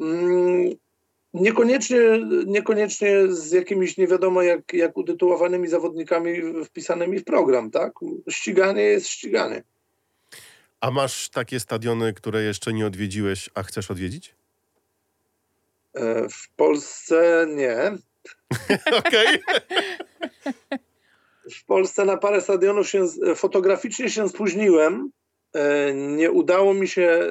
[0.00, 0.70] Mm,
[1.34, 1.98] Niekoniecznie,
[2.46, 7.92] niekoniecznie z jakimiś nie wiadomo jak, jak utytułowanymi zawodnikami wpisanymi w program, tak?
[8.30, 9.62] Ściganie jest ściganie.
[10.80, 14.34] A masz takie stadiony, które jeszcze nie odwiedziłeś, a chcesz odwiedzić?
[15.94, 17.92] E, W Polsce nie.
[18.98, 19.38] Okej.
[21.50, 25.10] W Polsce na parę stadionów się fotograficznie się spóźniłem.
[25.54, 27.30] E, Nie udało mi się e,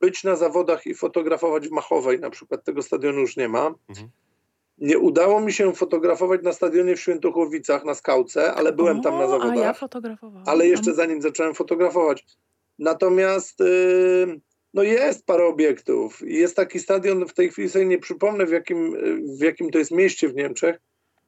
[0.00, 3.74] być na zawodach i fotografować w Machowej, na przykład tego stadionu już nie ma.
[3.88, 4.08] Mhm.
[4.78, 9.24] Nie udało mi się fotografować na stadionie w Świętochłowicach na skałce, ale byłem tam na
[9.24, 9.78] O, A ja zawodach.
[9.78, 10.44] fotografowałam.
[10.48, 12.24] ale jeszcze zanim zacząłem fotografować.
[12.78, 14.40] Natomiast y,
[14.74, 16.20] no jest parę obiektów.
[16.26, 18.96] Jest taki stadion, w tej chwili sobie nie przypomnę w jakim,
[19.38, 20.80] w jakim to jest mieście w Niemczech,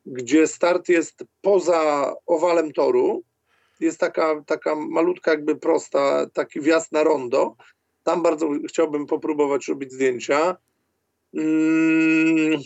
[0.07, 3.23] gdzie start jest poza owalem toru.
[3.81, 7.57] Jest taka, taka malutka, jakby prosta, taki wjazd na rondo.
[8.03, 10.57] Tam bardzo chciałbym popróbować robić zdjęcia.
[11.35, 12.61] Mm,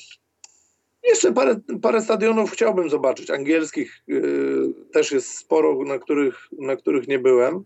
[1.03, 3.31] jeszcze parę, parę stadionów chciałbym zobaczyć.
[3.31, 7.65] Angielskich y, też jest sporo, na których, na których nie byłem.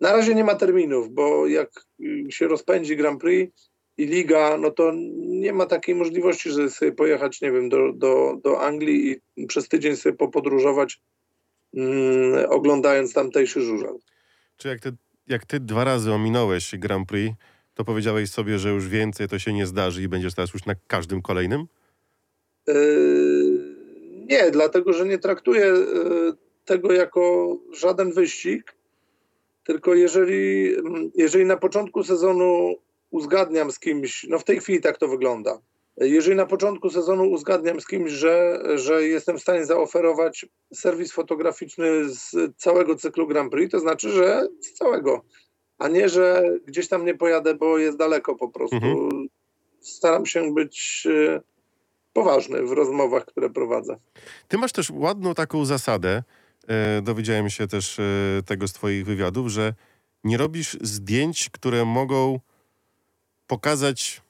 [0.00, 4.70] Na razie nie ma terminów, bo jak y, się rozpędzi Grand Prix i Liga, no
[4.70, 9.46] to nie ma takiej możliwości, że sobie pojechać, nie wiem, do, do, do Anglii i
[9.46, 11.00] przez tydzień sobie popodróżować,
[11.74, 13.94] mm, oglądając tamtejszy żużel.
[14.56, 14.92] Czy jak ty,
[15.28, 17.36] jak ty dwa razy ominąłeś Grand Prix,
[17.74, 20.74] to powiedziałeś sobie, że już więcej to się nie zdarzy i będziesz teraz już na
[20.86, 21.66] każdym kolejnym?
[22.66, 23.76] Yy,
[24.28, 26.32] Nie, dlatego że nie traktuję yy,
[26.64, 28.74] tego jako żaden wyścig,
[29.64, 32.76] tylko jeżeli, mm, jeżeli na początku sezonu
[33.12, 35.58] uzgadniam z kimś, no w tej chwili tak to wygląda,
[35.96, 42.08] jeżeli na początku sezonu uzgadniam z kimś, że, że jestem w stanie zaoferować serwis fotograficzny
[42.08, 45.22] z całego cyklu Grand Prix, to znaczy, że z całego,
[45.78, 48.76] a nie, że gdzieś tam nie pojadę, bo jest daleko po prostu.
[48.76, 49.26] Mhm.
[49.80, 51.40] Staram się być yy,
[52.12, 53.96] poważny w rozmowach, które prowadzę.
[54.48, 56.22] Ty masz też ładną taką zasadę,
[56.68, 58.02] e, dowiedziałem się też e,
[58.46, 59.74] tego z twoich wywiadów, że
[60.24, 62.40] nie robisz zdjęć, które mogą
[63.52, 64.22] pokazać,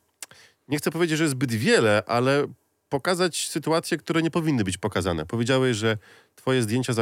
[0.68, 2.46] nie chcę powiedzieć, że zbyt wiele, ale
[2.88, 5.26] pokazać sytuacje, które nie powinny być pokazane.
[5.26, 5.98] Powiedziałeś, że
[6.34, 6.92] twoje zdjęcia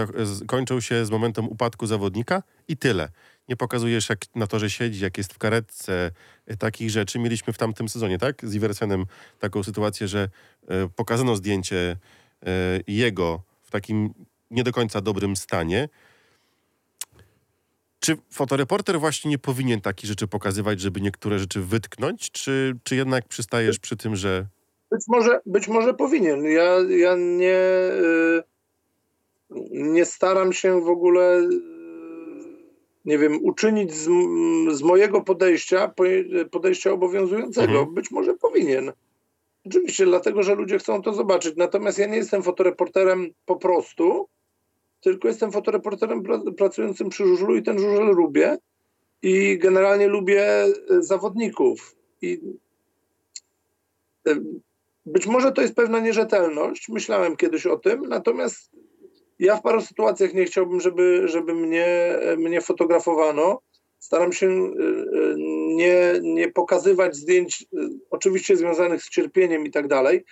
[0.46, 3.08] kończą się z momentem upadku zawodnika i tyle.
[3.48, 6.10] Nie pokazujesz, jak na torze siedzi, jak jest w karetce,
[6.46, 7.18] e, takich rzeczy.
[7.18, 8.46] Mieliśmy w tamtym sezonie, tak?
[8.48, 9.06] Z Iversenem
[9.38, 10.28] taką sytuację, że
[10.68, 11.96] e, pokazano zdjęcie
[12.42, 12.46] e,
[12.86, 14.14] jego w takim
[14.50, 15.88] nie do końca dobrym stanie.
[18.00, 23.28] Czy fotoreporter właśnie nie powinien takich rzeczy pokazywać, żeby niektóre rzeczy wytknąć, czy, czy jednak
[23.28, 24.46] przystajesz przy tym, że
[24.90, 26.44] Być może, być może powinien.
[26.44, 27.58] Ja, ja nie,
[27.90, 28.42] y,
[29.70, 31.48] nie staram się w ogóle, y,
[33.04, 34.08] nie wiem, uczynić z,
[34.76, 35.94] z mojego podejścia
[36.50, 37.78] podejścia obowiązującego.
[37.78, 37.94] Mhm.
[37.94, 38.92] Być może powinien.
[39.66, 41.56] Oczywiście, dlatego, że ludzie chcą to zobaczyć.
[41.56, 44.28] Natomiast ja nie jestem fotoreporterem po prostu,
[45.00, 48.58] tylko jestem fotoreporterem pra- pracującym przy żużlu i ten żużel lubię.
[49.22, 51.96] I generalnie lubię y, zawodników.
[52.22, 52.40] I
[54.28, 54.42] y,
[55.06, 58.70] być może to jest pewna nierzetelność, myślałem kiedyś o tym, natomiast
[59.38, 63.60] ja w paru sytuacjach nie chciałbym, żeby, żeby mnie, mnie fotografowano.
[63.98, 64.72] Staram się
[65.76, 67.66] nie, nie pokazywać zdjęć,
[68.10, 70.24] oczywiście związanych z cierpieniem i tak dalej.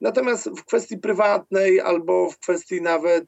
[0.00, 3.26] Natomiast w kwestii prywatnej albo w kwestii nawet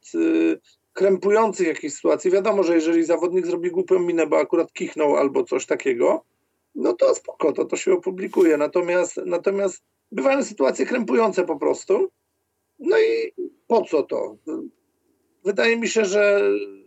[0.96, 5.66] krępujących jakiejś sytuacji, wiadomo, że jeżeli zawodnik zrobi głupią minę, bo akurat kichnął albo coś
[5.66, 6.24] takiego,
[6.74, 8.56] no to spoko, to, to się opublikuje.
[8.56, 9.82] Natomiast, natomiast
[10.12, 12.10] bywają sytuacje krępujące po prostu.
[12.78, 13.32] No i
[13.66, 14.36] po co to?
[15.44, 16.40] Wydaje mi się, że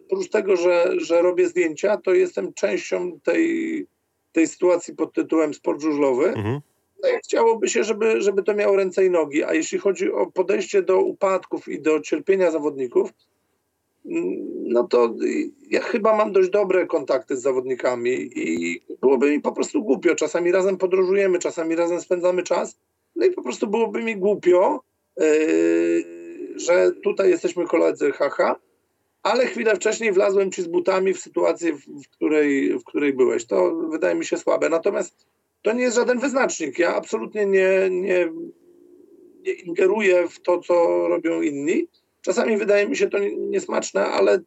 [0.09, 3.85] oprócz tego, że, że robię zdjęcia, to jestem częścią tej,
[4.31, 6.27] tej sytuacji pod tytułem sport żużlowy.
[6.27, 6.59] Mhm.
[7.03, 9.43] No i chciałoby się, żeby, żeby to miało ręce i nogi.
[9.43, 13.13] A jeśli chodzi o podejście do upadków i do cierpienia zawodników,
[14.65, 15.15] no to
[15.69, 20.15] ja chyba mam dość dobre kontakty z zawodnikami i byłoby mi po prostu głupio.
[20.15, 22.77] Czasami razem podróżujemy, czasami razem spędzamy czas.
[23.15, 24.83] No i po prostu byłoby mi głupio,
[25.17, 26.05] yy,
[26.55, 28.55] że tutaj jesteśmy koledzy, haha,
[29.23, 33.45] ale chwilę wcześniej wlazłem ci z butami w sytuację, w, której, w której byłeś.
[33.45, 34.69] To wydaje mi się słabe.
[34.69, 35.25] Natomiast
[35.61, 36.79] to nie jest żaden wyznacznik.
[36.79, 38.31] Ja absolutnie nie, nie,
[39.41, 41.87] nie ingeruję w to, co robią inni.
[42.29, 44.39] Czasami wydaje mi się to nie- niesmaczne, ale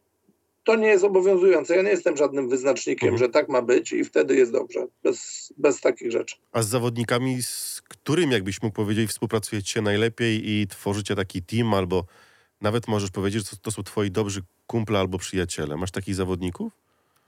[0.63, 1.75] to nie jest obowiązujące.
[1.75, 3.17] Ja nie jestem żadnym wyznacznikiem, Mhm.
[3.17, 4.85] że tak ma być i wtedy jest dobrze.
[5.03, 6.35] Bez, bez takich rzeczy.
[6.51, 12.05] A z zawodnikami, z którym, jakbyś mógł powiedzieć, współpracujecie najlepiej i tworzycie taki team, albo
[12.61, 15.77] nawet możesz powiedzieć, że to, to są twoi dobrzy kumple albo przyjaciele.
[15.77, 16.73] Masz takich zawodników?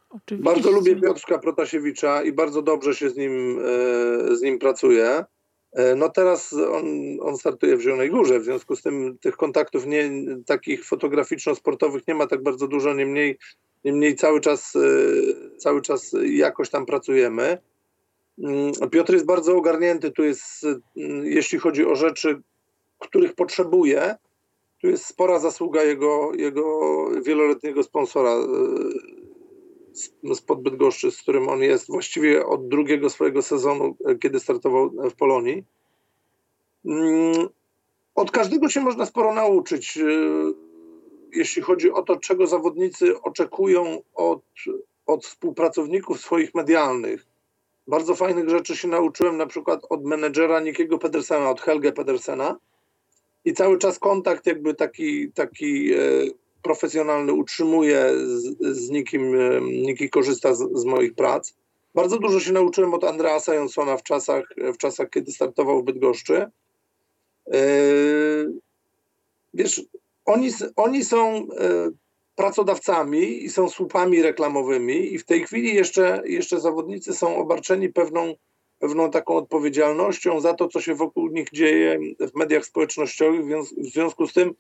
[0.09, 0.43] Oczywiście.
[0.53, 3.59] Bardzo lubię Piotrka Protasiewicza i bardzo dobrze się z nim,
[4.31, 5.23] e, z nim pracuje.
[5.75, 6.85] E, No teraz on,
[7.21, 10.11] on startuje w Zielonej Górze, w związku z tym tych kontaktów nie,
[10.45, 13.38] takich fotograficzno-sportowych nie ma tak bardzo dużo, niemniej,
[13.83, 14.79] niemniej cały, czas, e,
[15.57, 17.57] cały czas jakoś tam pracujemy.
[18.39, 20.63] Mm, Piotr jest bardzo ogarnięty, tu jest,
[20.97, 22.41] mm, jeśli chodzi o rzeczy,
[22.99, 24.15] których potrzebuje,
[24.81, 26.79] tu jest spora zasługa jego, jego
[27.21, 28.45] wieloletniego sponsora e,
[30.34, 35.15] spod Bydgoszczy, z którym on jest właściwie od drugiego swojego sezonu, e, kiedy startował w
[35.15, 35.63] Polonii.
[36.86, 37.47] Mm,
[38.15, 40.03] Od każdego się można sporo nauczyć, e,
[41.34, 44.41] jeśli chodzi o to, czego zawodnicy oczekują od,
[45.05, 47.25] od współpracowników swoich medialnych.
[47.88, 52.58] Bardzo fajnych rzeczy się nauczyłem na przykład od menedżera Nikiego Pedersena, od Helge Pedersena.
[53.45, 55.97] I cały czas kontakt jakby taki, taki e,
[56.65, 61.54] profesjonalny utrzymuję z, z nikim, e, Niki korzysta z, z moich prac.
[61.95, 66.45] Bardzo dużo się nauczyłem od Andreasa Jonsona w czasach, w czasach kiedy startował w Bydgoszczy.
[67.54, 67.60] E,
[69.54, 69.82] Wiesz,
[70.25, 71.45] oni, oni są e,
[72.36, 78.34] pracodawcami i są słupami reklamowymi i w tej chwili jeszcze, jeszcze zawodnicy są obarczeni pewną,
[78.80, 83.45] pewną taką odpowiedzialnością za to, co się wokół nich dzieje w mediach społecznościowych.
[83.78, 84.54] W związku z tym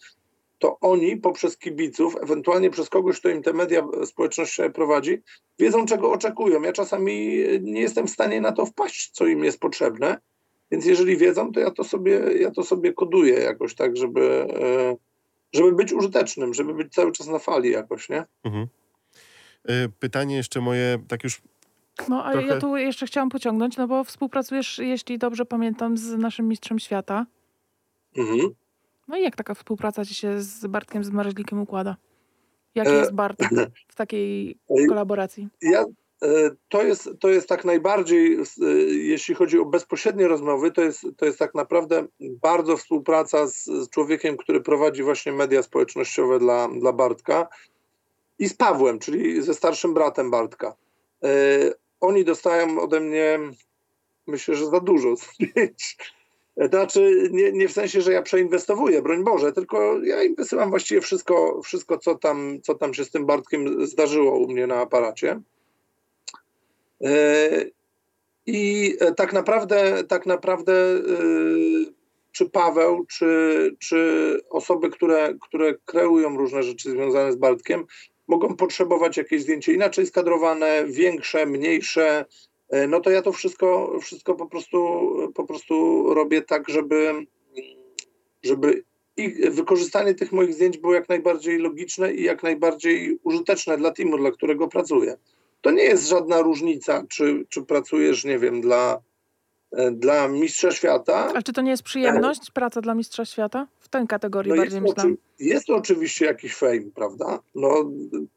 [0.59, 5.21] to oni poprzez kibiców, ewentualnie przez kogoś, kto im te media społecznościowe prowadzi,
[5.59, 6.61] wiedzą, czego oczekują.
[6.61, 10.17] Ja czasami nie jestem w stanie na to wpaść, co im jest potrzebne.
[10.71, 14.95] Więc jeżeli wiedzą, to ja to sobie, ja to sobie koduję jakoś tak, żeby, e,
[15.53, 18.23] żeby być użytecznym, żeby być cały czas na fali jakoś, nie?
[18.43, 18.67] Mhm.
[19.65, 21.41] E, Pytanie jeszcze moje, tak już
[22.09, 26.17] No a trochę- ja tu jeszcze chciałam pociągnąć, no bo współpracujesz, jeśli dobrze pamiętam, z
[26.17, 27.25] naszym mistrzem świata.
[28.17, 28.55] Mhm.
[29.07, 31.95] No i jak taka współpraca ci się z Bartkiem z Marzlikiem układa?
[32.75, 33.49] Jaki E, jest Bartek
[33.87, 35.47] w takiej E, kolaboracji?
[35.61, 35.85] Ja,
[36.23, 36.27] e,
[36.69, 38.37] to, jest, to jest tak najbardziej,
[38.87, 43.89] jeśli chodzi o bezpośrednie rozmowy, to jest, to jest tak naprawdę bardzo współpraca z, z
[43.89, 47.47] człowiekiem, który prowadzi właśnie media społecznościowe dla, dla Bartka
[48.39, 50.75] i z Pawłem, czyli ze starszym bratem Bartka.
[51.99, 53.39] Oni dostają ode mnie,
[54.27, 55.97] myślę, że za dużo zdjęć.
[56.57, 61.01] Znaczy, nie, nie w sensie, że ja przeinwestowuję, broń Boże, tylko ja im wysyłam właściwie
[61.01, 65.41] wszystko, wszystko co, tam, co tam się z tym Bartkiem zdarzyło u mnie na aparacie.
[67.03, 67.65] E,
[68.45, 71.01] I e, tak naprawdę, tak naprawdę e,
[72.31, 77.85] czy Paweł, czy, czy osoby, które, które kreują różne rzeczy związane z Bartkiem,
[78.27, 82.25] mogą potrzebować jakieś zdjęcie inaczej skadrowane, większe, mniejsze.
[82.69, 84.77] E, No to ja to wszystko, wszystko po prostu,
[85.35, 87.13] po prostu robię tak, żeby,
[88.43, 88.83] żeby
[89.17, 94.17] i wykorzystanie tych moich zdjęć było jak najbardziej logiczne i jak najbardziej użyteczne dla teamu,
[94.17, 95.17] dla którego pracuję.
[95.61, 99.01] To nie jest żadna różnica, czy, czy pracujesz, nie wiem, dla,
[99.71, 101.15] e, dla mistrza świata.
[101.29, 103.67] Ale czy to nie jest przyjemność, praca dla mistrza świata?
[103.79, 105.13] W tej kategorii No jest, bardziej to, myślałam.
[105.13, 107.39] oczy- jest to oczywiście jakiś fame, prawda?
[107.55, 107.91] No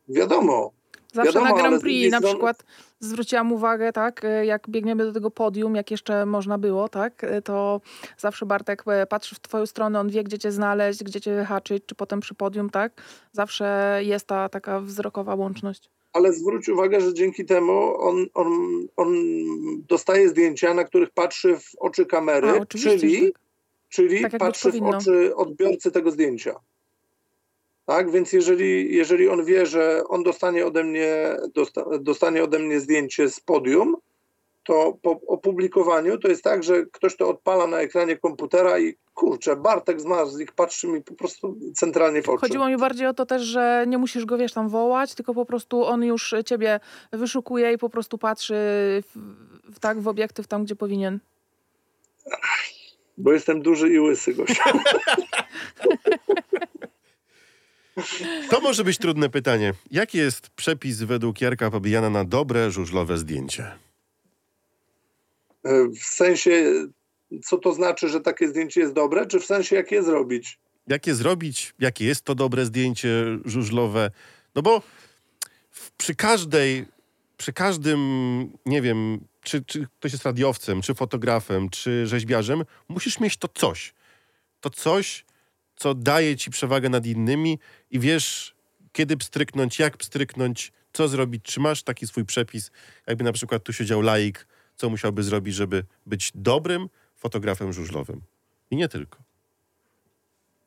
[0.08, 0.72] wiadomo.
[1.12, 2.64] Zawsze wiadomo, na Grand Prix na strony- przykład
[3.00, 7.42] zwróciłam uwagę, tak, e, jak biegniemy do tego podium, jak jeszcze można było, tak, e,
[7.42, 7.80] to
[8.18, 11.82] zawsze Bartek e, patrzy w twoją stronę, on wie, gdzie cię znaleźć, gdzie cię wyhaczyć,
[11.86, 13.02] czy potem przy podium, tak.
[13.32, 15.90] Zawsze jest ta taka wzrokowa łączność.
[16.12, 18.48] Ale zwróć uwagę, że dzięki temu on, on,
[18.96, 19.14] on
[19.88, 23.42] dostaje zdjęcia, na których patrzy w oczy kamery, A, czyli, tak.
[23.88, 26.54] czyli Tak patrzy w oczy odbiorcy tego zdjęcia.
[27.88, 32.80] Tak, więc jeżeli, jeżeli on wie, że on dostanie ode mnie, dosta, dostanie ode mnie
[32.80, 33.96] zdjęcie z podium,
[34.64, 39.56] to po opublikowaniu to jest tak, że ktoś to odpala na ekranie komputera i kurczę,
[39.56, 42.40] Bartek z Marzlik patrzy mi po prostu centralnie w oczy.
[42.40, 45.44] Chodziło mi bardziej o to też, że nie musisz go, wiesz, tam wołać, tylko po
[45.44, 46.80] prostu on już ciebie
[47.12, 49.18] wyszukuje i po prostu patrzy w,
[49.74, 51.18] w, tak w obiektyw tam, gdzie powinien.
[53.18, 54.72] Bo jestem duży i łysy, Gosia.
[58.50, 59.74] To może być trudne pytanie.
[59.90, 63.64] Jaki jest przepis według Jarka Pobijana na dobre żużlowe zdjęcie?
[65.64, 66.72] E, W sensie,
[67.44, 70.58] co to znaczy, że takie zdjęcie jest dobre, czy w sensie, jak je zrobić?
[70.86, 71.74] Jak je zrobić?
[71.78, 74.10] Jakie jest to dobre zdjęcie żużlowe?
[74.54, 74.82] No bo
[75.96, 76.84] przy każdej,
[77.36, 77.98] przy każdym,
[78.66, 83.94] nie wiem, czy, czy ktoś jest radiowcem, czy fotografem, czy rzeźbiarzem, musisz mieć to coś.
[84.60, 85.24] To coś,
[85.78, 87.58] co daje ci przewagę nad innymi
[87.90, 88.54] i wiesz,
[88.92, 91.44] kiedy pstryknąć, jak pstryknąć, co zrobić.
[91.44, 92.70] Czy masz taki swój przepis,
[93.06, 98.20] jakby na przykład tu siedział laik, co musiałby zrobić, żeby być dobrym fotografem żużlowym?
[98.70, 99.18] I nie tylko.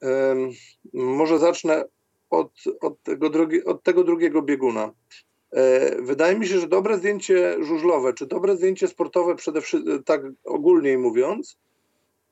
[0.02, 0.52] Em,
[0.94, 1.84] Może zacznę
[2.30, 2.52] od,
[2.82, 4.92] od, tego, drogi, od tego drugiego bieguna.
[5.52, 10.22] E, Wydaje mi się, że dobre zdjęcie żużlowe, czy dobre zdjęcie sportowe, przede wszystkim, tak
[10.44, 11.58] ogólniej mówiąc,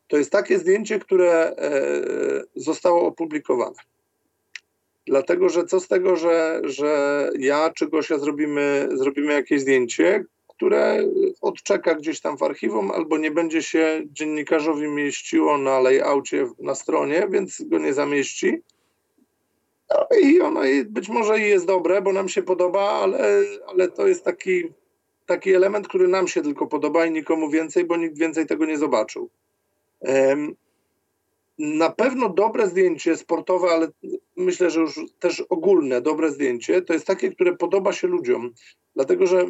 [0.09, 1.81] to jest takie zdjęcie, które e,
[2.55, 3.75] zostało opublikowane.
[5.07, 11.03] Dlatego, że co z tego, że, że ja czy Gosia zrobimy, zrobimy jakieś zdjęcie, które
[11.41, 17.27] odczeka gdzieś tam w archiwum, albo nie będzie się dziennikarzowi mieściło na layoutie na stronie,
[17.31, 18.61] więc go nie zamieści.
[19.89, 24.07] No i ono być może i jest dobre, bo nam się podoba, ale, ale to
[24.07, 24.63] jest taki,
[25.25, 28.77] taki element, który nam się tylko podoba i nikomu więcej, bo nikt więcej tego nie
[28.77, 29.29] zobaczył.
[31.59, 33.87] Na pewno dobre zdjęcie sportowe, ale
[34.37, 38.53] myślę, że już też ogólne dobre zdjęcie, to jest takie, które podoba się ludziom.
[38.95, 39.45] Dlatego, że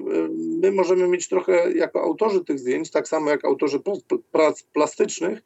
[0.61, 3.79] my możemy mieć trochę jako autorzy tych zdjęć, tak samo jak autorzy
[4.33, 5.41] prac- plastycznych,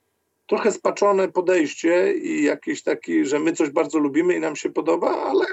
[0.48, 5.10] trochę spaczone podejście i jakiś taki, że my coś bardzo lubimy i nam się podoba,
[5.10, 5.46] ale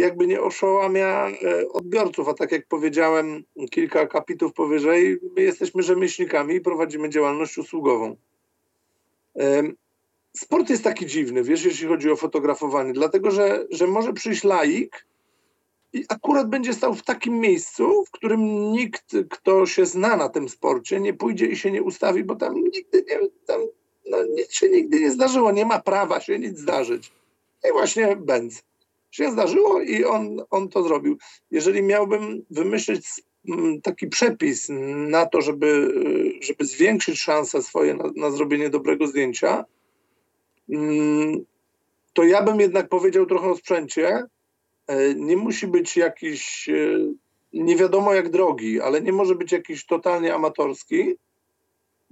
[0.00, 6.54] jakby nie oszałamia e, odbiorców, a tak jak powiedziałem kilka kapitów powyżej, my jesteśmy rzemieślnikami
[6.54, 8.16] i prowadzimy działalność usługową.
[9.34, 9.76] Em,
[10.36, 15.06] Sport jest taki dziwny, wiesz, jeśli chodzi o fotografowanie, dlatego że, że może przyjść laik
[15.92, 20.48] i akurat będzie stał w takim miejscu, w którym nikt, kto się zna na tym
[20.48, 23.60] sporcie, nie pójdzie i się nie ustawi, bo tam nigdy nie, tam,
[24.06, 27.12] no, nic się nigdy nie zdarzyło, nie ma prawa się nic zdarzyć.
[27.68, 28.62] I właśnie Benz
[29.10, 31.18] się zdarzyło i on, on to zrobił.
[31.50, 33.06] Jeżeli miałbym wymyślić
[33.82, 34.68] taki przepis
[35.08, 39.64] na to, żeby, y, żeby zwiększyć szanse swoje na, na zrobienie dobrego zdjęcia,
[40.68, 41.44] mm,
[42.12, 44.24] to ja bym jednak powiedział trochę o sprzęcie.
[44.86, 46.98] E, Nie musi być jakiś e,
[47.52, 51.14] nie wiadomo jak drogi, ale nie może być jakiś totalnie amatorski.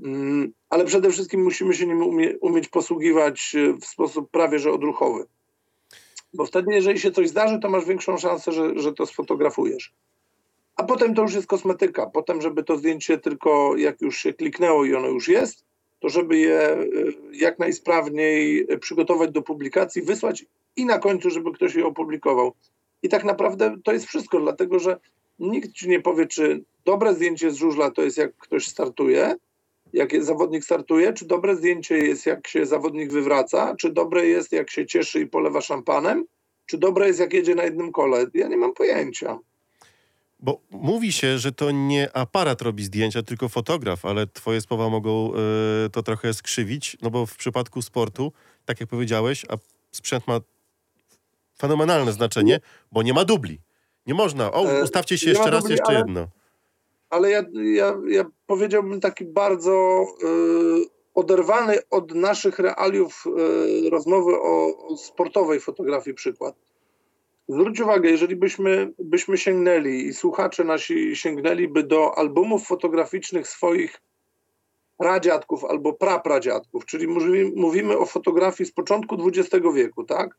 [0.04, 4.72] Mm, Ale przede wszystkim musimy się nim umie, umieć posługiwać e, w sposób prawie że
[4.72, 5.26] odruchowy.
[6.34, 9.92] Bo wtedy, jeżeli się coś zdarzy, to masz większą szansę, że, że to sfotografujesz.
[10.76, 12.06] A potem to już jest kosmetyka.
[12.06, 15.64] Potem, żeby to zdjęcie tylko jak już się kliknęło i ono już jest,
[16.00, 21.52] to żeby je y, jak najsprawniej y, przygotować do publikacji, wysłać i na końcu, żeby
[21.52, 22.52] ktoś je opublikował.
[23.02, 24.96] I tak naprawdę to jest wszystko, dlatego że
[25.38, 29.34] nikt ci nie powie, czy dobre zdjęcie z żużla to jest jak ktoś startuje,
[29.92, 34.70] jak zawodnik startuje, czy dobre zdjęcie jest jak się zawodnik wywraca, czy dobre jest jak
[34.70, 36.24] się cieszy i polewa szampanem,
[36.66, 38.26] czy dobre jest jak jedzie na jednym kole.
[38.34, 39.38] Ja nie mam pojęcia.
[40.40, 45.32] Bo mówi się, że to nie aparat robi zdjęcia, tylko fotograf, ale twoje słowa mogą
[45.34, 48.32] e, to trochę skrzywić, no bo w przypadku sportu,
[48.64, 49.56] tak jak powiedziałeś, a
[49.92, 50.40] sprzęt ma
[51.58, 52.60] fenomenalne znaczenie,
[52.92, 53.60] bo nie ma dubli.
[54.06, 54.52] Nie można.
[54.52, 56.28] O, E, ustawcie się nie jeszcze raz, dubli, jeszcze ale- jedno.
[57.10, 63.24] Ale ja, ja, ja powiedziałbym taki bardzo y, oderwany od naszych realiów
[63.86, 66.54] y, rozmowy o, o sportowej fotografii przykład.
[67.48, 74.00] Zwróć uwagę, jeżeli byśmy, byśmy sięgnęli i słuchacze nasi sięgnęliby do albumów fotograficznych swoich
[74.98, 80.36] pradziadków albo prapradziadków, czyli mówimy, mówimy o fotografii z początku XX wieku, tak?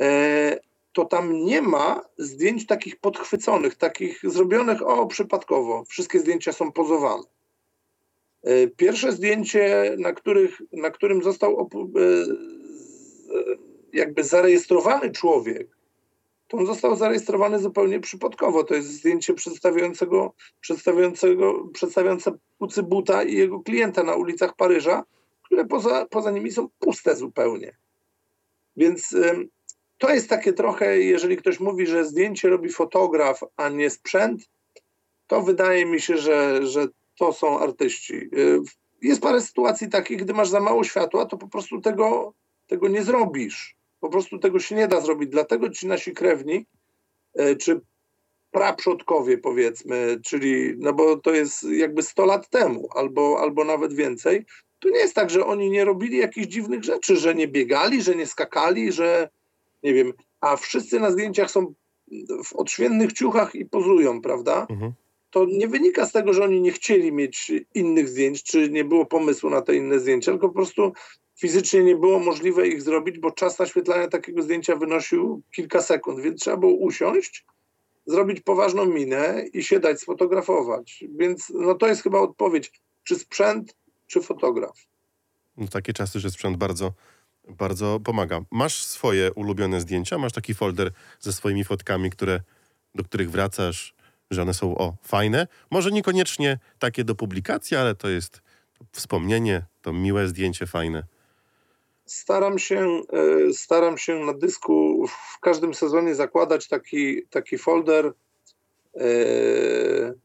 [0.00, 5.84] E, to tam nie ma zdjęć takich podchwyconych, takich zrobionych o przypadkowo.
[5.88, 7.22] Wszystkie zdjęcia są pozowane.
[8.42, 13.20] E, Pierwsze zdjęcie, na, których, na którym został e, z-
[13.92, 15.76] jakby zarejestrowany człowiek,
[16.48, 18.64] to on został zarejestrowany zupełnie przypadkowo.
[18.64, 25.04] To jest zdjęcie przedstawiającego, przedstawiającego, przedstawiające Pucybuta i jego klienta na ulicach Paryża,
[25.42, 27.76] które poza, poza nimi są puste zupełnie.
[28.76, 29.16] Więc
[30.00, 34.48] to jest takie trochę, jeżeli ktoś mówi, że zdjęcie robi fotograf, a nie sprzęt,
[35.26, 36.86] to wydaje mi się, że, że
[37.18, 38.14] to są artyści.
[38.14, 38.60] Y,
[39.02, 42.34] Jest parę sytuacji takich, gdy masz za mało światła, to po prostu tego,
[42.66, 43.76] tego nie zrobisz.
[44.00, 45.30] Po prostu tego się nie da zrobić.
[45.30, 46.66] Dlatego ci nasi krewni,
[47.40, 47.80] y, czy
[48.50, 54.44] praprzodkowie powiedzmy, czyli, no bo to jest jakby 100 lat temu, albo, albo nawet więcej,
[54.78, 58.14] to nie jest tak, że oni nie robili jakichś dziwnych rzeczy, że nie biegali, że
[58.14, 59.28] nie skakali, że
[59.82, 61.74] nie wiem, a wszyscy na zdjęciach są
[62.44, 64.66] w odświętnych ciuchach i pozują, prawda?
[64.70, 64.92] Mhm.
[65.30, 69.06] To nie wynika z tego, że oni nie chcieli mieć innych zdjęć, czy nie było
[69.06, 70.92] pomysłu na te inne zdjęcia, tylko po prostu
[71.38, 76.40] fizycznie nie było możliwe ich zrobić, bo czas naświetlania takiego zdjęcia wynosił kilka sekund, więc
[76.40, 77.46] trzeba było usiąść,
[78.06, 81.04] zrobić poważną minę i się dać sfotografować.
[81.18, 82.72] Więc no to jest chyba odpowiedź,
[83.04, 83.76] czy sprzęt,
[84.06, 84.76] czy fotograf.
[85.56, 86.92] No, takie czasy, że sprzęt bardzo,
[87.50, 88.40] bardzo pomaga.
[88.50, 90.18] Masz swoje ulubione zdjęcia?
[90.18, 90.90] Masz taki folder
[91.20, 92.40] ze swoimi fotkami, które,
[92.94, 93.94] do których wracasz,
[94.30, 95.46] że one są o, fajne?
[95.70, 98.42] Może niekoniecznie takie do publikacji, ale to jest
[98.92, 101.02] wspomnienie, to miłe zdjęcie, fajne.
[102.06, 103.00] staram się,
[103.48, 108.12] e, staram się na dysku w każdym sezonie zakładać taki, taki folder.
[108.96, 109.04] e,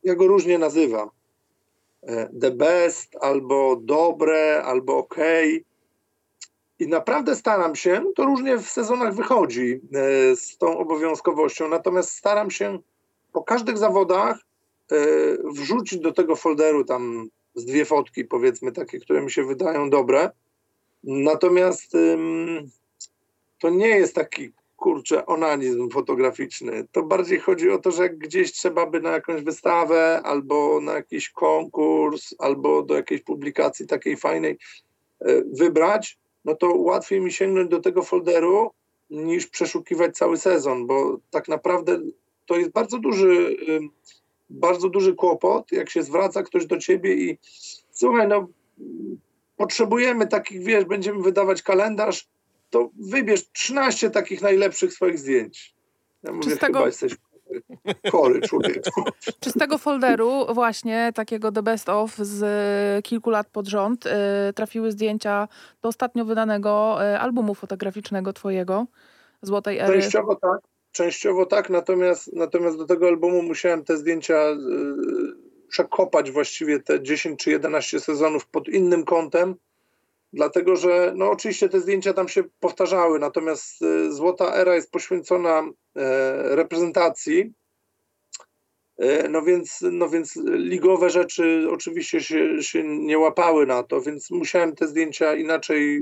[0.04, 1.10] Ja go różnie nazywam.
[2.04, 5.16] E, The best, albo dobre, albo ok.
[6.80, 12.52] I naprawdę staram się, to różnie w sezonach wychodzi e, z tą obowiązkowością, natomiast staram
[12.52, 12.80] się
[13.34, 14.38] po każdych zawodach
[14.92, 14.96] e,
[15.44, 20.30] wrzucić do tego folderu tam z dwie fotki, powiedzmy, takie, które mi się wydają dobre.
[21.04, 21.92] Natomiast
[23.60, 26.88] to nie jest taki kurczę onanizm fotograficzny.
[26.92, 31.30] To bardziej chodzi o to, że gdzieś trzeba by na jakąś wystawę, albo na jakiś
[31.30, 34.58] konkurs, albo do jakiejś publikacji takiej fajnej
[35.20, 38.72] e, wybrać, no to łatwiej mi sięgnąć do tego folderu
[39.10, 42.00] niż przeszukiwać cały sezon, bo tak naprawdę
[42.46, 43.58] to jest bardzo duży,
[44.50, 47.38] bardzo duży kłopot, jak się zwraca ktoś do ciebie i
[47.92, 48.48] słuchaj, no
[49.58, 52.28] potrzebujemy takich, wiesz, będziemy wydawać kalendarz,
[52.70, 55.76] to wybierz 13 takich najlepszych swoich zdjęć.
[56.24, 57.16] Ja mówię, z tego- chyba jesteś
[58.12, 59.04] chory człowieku.
[59.40, 64.10] Czy z tego folderu właśnie takiego The Best of z kilku lat pod rząd y,
[64.54, 65.48] trafiły zdjęcia
[65.82, 68.86] do ostatnio wydanego y, albumu fotograficznego twojego,
[69.42, 70.02] Złotej Ery?
[70.02, 70.60] Częściowo tak,
[70.92, 74.58] częściowo tak, natomiast, natomiast do tego albumu musiałem te zdjęcia y,
[75.68, 79.56] przekopać właściwie te 10 czy 11 sezonów pod innym kątem,
[80.36, 85.64] dlatego że no oczywiście te zdjęcia tam się powtarzały, natomiast y, Złota Era jest poświęcona
[85.96, 87.54] e, reprezentacji,
[88.98, 94.32] E, No więc, no więc ligowe rzeczy oczywiście się, się nie łapały na to, więc
[94.32, 96.02] musiałem te zdjęcia inaczej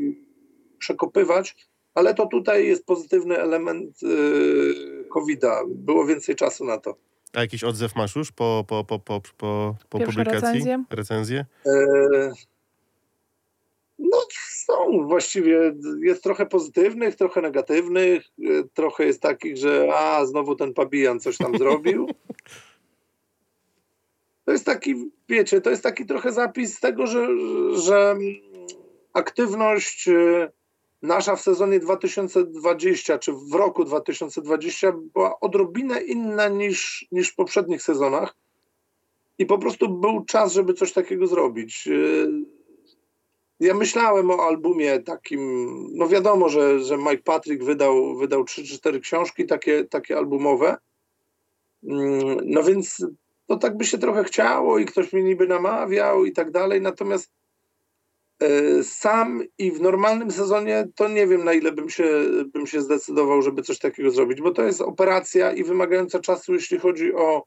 [0.79, 1.55] przekopywać,
[1.93, 5.61] ale to tutaj jest pozytywny element yy, COVID-a.
[5.67, 6.95] Było więcej czasu na to.
[7.33, 10.59] A jakiś odzew masz już po, po, po, po, po, po Pierwsze publikacji?
[10.59, 10.83] recenzje?
[10.89, 11.45] Recenzje?
[13.99, 14.17] No
[14.65, 18.23] są właściwie, jest trochę pozytywnych, trochę negatywnych,
[18.73, 22.07] trochę jest takich, że a, znowu ten pabijan coś tam zrobił.
[24.45, 27.27] To jest taki, wiecie, to jest taki trochę zapis tego, że,
[27.73, 28.15] że
[29.13, 30.51] aktywność yy,
[31.01, 37.81] nasza w sezonie 2020, czy w roku 2020 była odrobinę inna niż, niż w poprzednich
[37.81, 38.35] sezonach.
[39.37, 41.89] I po prostu był czas, żeby coś takiego zrobić.
[43.59, 49.45] Ja myślałem o albumie takim, no wiadomo, że, że Mike Patrick wydał, wydał 3-4 książki
[49.45, 50.77] takie, takie albumowe.
[51.83, 53.05] Mm, No więc
[53.47, 56.81] to tak by się trochę chciało i ktoś mnie niby namawiał i tak dalej.
[56.81, 57.31] Natomiast
[58.39, 62.05] e, sam i w normalnym sezonie to nie wiem na ile bym się,
[62.53, 66.79] bym się zdecydował, żeby coś takiego zrobić, bo to jest operacja i wymagająca czasu, jeśli
[66.79, 67.43] chodzi o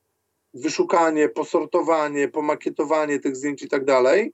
[0.54, 4.32] wyszukanie, posortowanie, pomakietowanie tych zdjęć i tak dalej.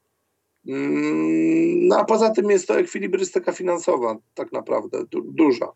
[0.69, 5.67] Mm, No a poza tym jest to ekwilibrystyka finansowa tak naprawdę, du- duża,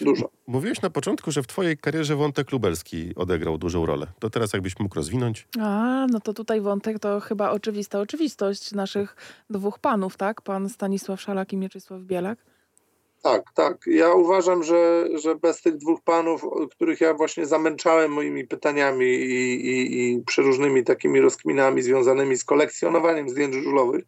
[0.00, 0.26] duża.
[0.46, 4.06] Mówiłeś na początku, że w twojej karierze wątek lubelski odegrał dużą rolę.
[4.18, 5.48] To teraz jakbyś mógł rozwinąć?
[5.60, 9.16] A, no to tutaj wątek to chyba oczywista oczywistość naszych
[9.50, 10.42] dwóch panów, tak?
[10.42, 12.38] Pan Stanisław Szalak i Mieczysław Bielak.
[13.22, 13.84] Tak, tak.
[13.86, 19.66] Ja uważam, że, że bez tych dwóch panów, których ja właśnie zamęczałem moimi pytaniami i,
[19.66, 24.04] i, i przeróżnymi takimi rozkminami związanymi z kolekcjonowaniem zdjęć żużlowych,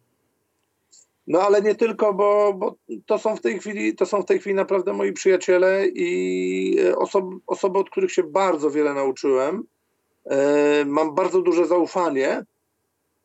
[1.27, 2.75] no ale nie tylko, bo, bo
[3.05, 6.95] to są w tej chwili, to są w tej chwili naprawdę moi przyjaciele i e,
[6.95, 9.63] osoby, osoby od których się bardzo wiele nauczyłem.
[10.25, 12.45] E, Mam bardzo duże zaufanie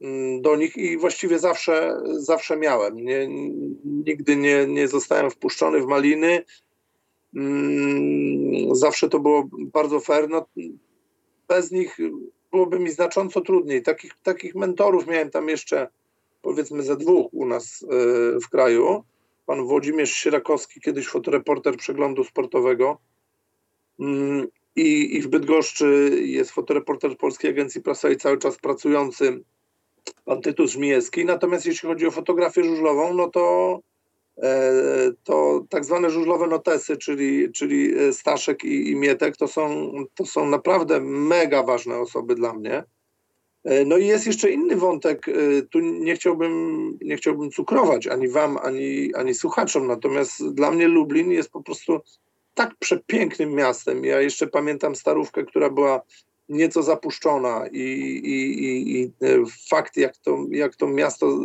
[0.00, 2.96] mm, do nich i właściwie zawsze, zawsze miałem.
[2.96, 3.28] Nie,
[3.84, 6.44] nigdy nie, nie zostałem wpuszczony w maliny.
[7.36, 10.28] Mm, Zawsze to było bardzo fair.
[10.28, 10.46] No,
[11.48, 11.98] bez nich
[12.50, 13.82] byłoby mi znacząco trudniej.
[13.82, 15.88] Takich, takich mentorów miałem tam jeszcze
[16.43, 19.05] powiedzmy ze dwóch u nas e, w kraju.
[19.47, 22.99] Pan Włodzimierz Sierakowski, kiedyś fotoreporter przeglądu sportowego.
[24.01, 29.40] Mm, I, I w Bydgoszczy jest fotoreporter Polskiej Agencji Prasowej cały czas pracujący
[30.24, 31.24] pan Tytus Żmijewski.
[31.24, 33.78] Natomiast jeśli chodzi o fotografię żużlową, no to,
[34.43, 34.70] e,
[35.24, 40.26] to tak zwane żużlowe notesy, czyli, czyli e, Staszek i, i Mietek, to są, to
[40.26, 42.84] są naprawdę mega ważne osoby dla mnie.
[43.65, 45.29] E, No i jest jeszcze inny wątek.
[45.29, 45.33] e,
[45.71, 49.87] Tu nie chciałbym, nie chciałbym cukrować ani wam, ani, ani słuchaczom.
[49.87, 52.01] Natomiast dla mnie Lublin jest po prostu
[52.55, 54.05] tak przepięknym miastem.
[54.05, 56.03] Ja jeszcze pamiętam starówkę, która była
[56.49, 57.79] nieco zapuszczona i,
[58.25, 61.39] i, i, i e, fakt, jak to, jak to miasto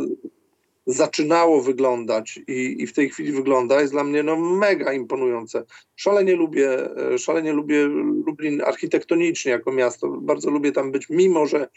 [0.87, 5.63] zaczynało wyglądać i, i w tej chwili wygląda, jest dla mnie no mega imponujące.
[5.95, 6.69] Szalenie lubię,
[7.17, 7.83] szalenie lubię
[8.25, 10.07] Lublin architektonicznie jako miasto.
[10.07, 11.67] Bardzo lubię tam być, mimo że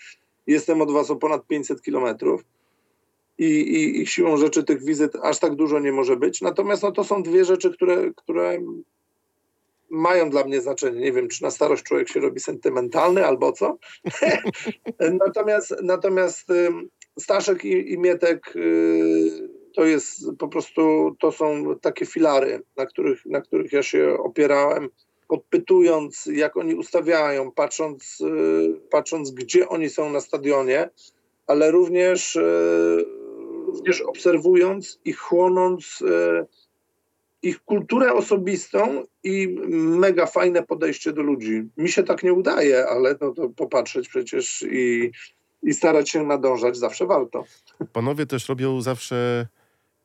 [0.50, 2.44] jestem od was o ponad 500 kilometrów.
[3.38, 6.40] i, i, i siłą rzeczy tych wizyt aż tak dużo nie może być.
[6.40, 8.58] Natomiast no, to są dwie rzeczy, które, które
[9.90, 11.00] mają dla mnie znaczenie.
[11.00, 13.78] Nie wiem, czy na starość człowiek się robi sentymentalny albo co.
[15.26, 16.48] natomiast natomiast
[17.18, 23.26] Staszek i, i Mietek y, to jest po prostu, to są takie filary, na których,
[23.26, 24.88] na których ja się opierałem,
[25.30, 30.90] podpytując, jak oni ustawiają, patrząc, y, patrząc gdzie oni są na stadionie,
[31.46, 33.04] ale również, y,
[33.66, 36.02] również obserwując i chłonąc
[37.42, 39.56] ich kulturę osobistą i
[40.04, 41.62] mega fajne podejście do ludzi.
[41.76, 45.10] Mi się tak nie udaje, ale no to popatrzeć przecież i,
[45.62, 47.44] i starać się nadążać zawsze warto.
[47.92, 49.46] Panowie też robią zawsze,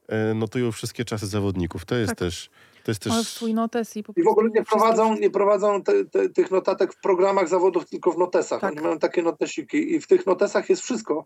[0.08, 1.86] e, notują wszystkie czasy zawodników.
[1.86, 2.20] To jest Tak.
[2.20, 2.50] też...
[2.86, 3.14] To jest też...
[3.14, 6.52] Masz swój notes i po I w ogóle nie prowadzą, nie prowadzą te, te, tych
[6.52, 8.62] notatek w programach zawodów, tylko w notesach.
[8.62, 8.72] Tak.
[8.72, 11.26] Oni mają takie notesiki i w tych notesach jest wszystko.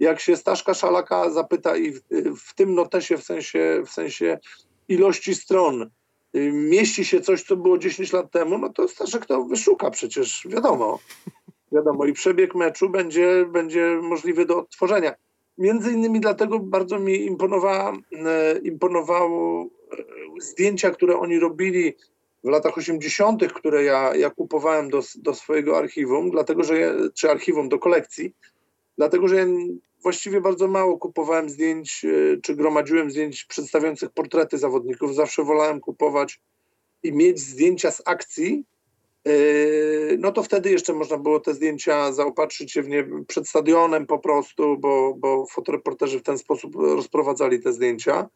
[0.00, 2.00] Jak się Staszka Szalaka zapyta i w,
[2.36, 4.38] w tym notesie, w sensie, w sensie
[4.88, 5.90] ilości stron,
[6.36, 10.46] y, mieści się coś, co było 10 lat temu, no to Staszek to wyszuka przecież,
[10.50, 10.98] wiadomo.
[11.72, 15.14] Wiadomo, i przebieg meczu będzie, będzie możliwy do odtworzenia.
[15.58, 19.66] Między innymi dlatego bardzo mi imponowała, e, imponowało
[20.40, 21.94] zdjęcia, które oni robili
[22.44, 27.68] w latach 80., które ja, ja kupowałem do, do swojego archiwum, dlatego że czy archiwum
[27.68, 28.34] do kolekcji,
[28.98, 29.46] dlatego że ja
[30.02, 35.14] właściwie bardzo mało kupowałem zdjęć, e, czy gromadziłem zdjęć przedstawiających portrety zawodników.
[35.14, 36.40] Zawsze wolałem kupować
[37.02, 38.64] i mieć zdjęcia z akcji.
[39.26, 39.32] E,
[40.18, 44.18] No to wtedy jeszcze można było te zdjęcia zaopatrzyć się w nie przed stadionem po
[44.18, 48.28] prostu, bo, bo fotoreporterzy w ten sposób rozprowadzali te zdjęcia.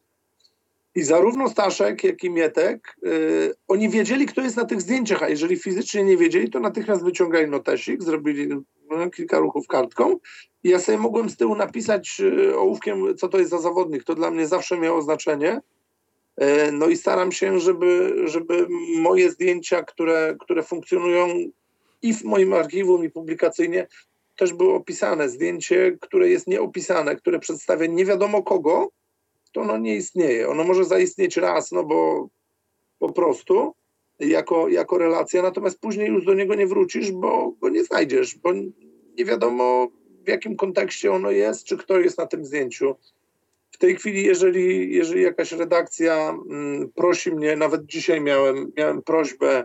[0.95, 5.29] I zarówno Staszek, jak i Mietek, y, oni wiedzieli, kto jest na tych zdjęciach, a
[5.29, 8.47] jeżeli fizycznie nie wiedzieli, to natychmiast wyciągali notesik, zrobili
[8.89, 10.19] no, kilka ruchów kartką
[10.63, 14.03] i ja sobie mogłem z tyłu napisać y, ołówkiem, co to jest za zawodnik.
[14.03, 15.61] To dla mnie zawsze miało znaczenie.
[16.41, 18.67] Y, No i staram się, żeby, żeby
[18.99, 21.27] moje zdjęcia, które, które funkcjonują
[22.01, 23.87] i w moim archiwum, i publikacyjnie,
[24.35, 25.29] też były opisane.
[25.29, 28.89] Zdjęcie, które jest nieopisane, które przedstawia nie wiadomo kogo,
[29.55, 30.49] to ono nie istnieje.
[30.49, 32.29] Ono może zaistnieć raz, no bo
[32.99, 33.73] po prostu
[34.19, 38.53] jako, jako relacja, natomiast później już do niego nie wrócisz, bo go nie znajdziesz, bo
[39.17, 39.87] nie wiadomo
[40.25, 42.95] w jakim kontekście ono jest, czy kto jest na tym zdjęciu.
[43.71, 49.63] W tej chwili, jeżeli, jeżeli jakaś redakcja mm, prosi mnie, nawet dzisiaj miałem, miałem prośbę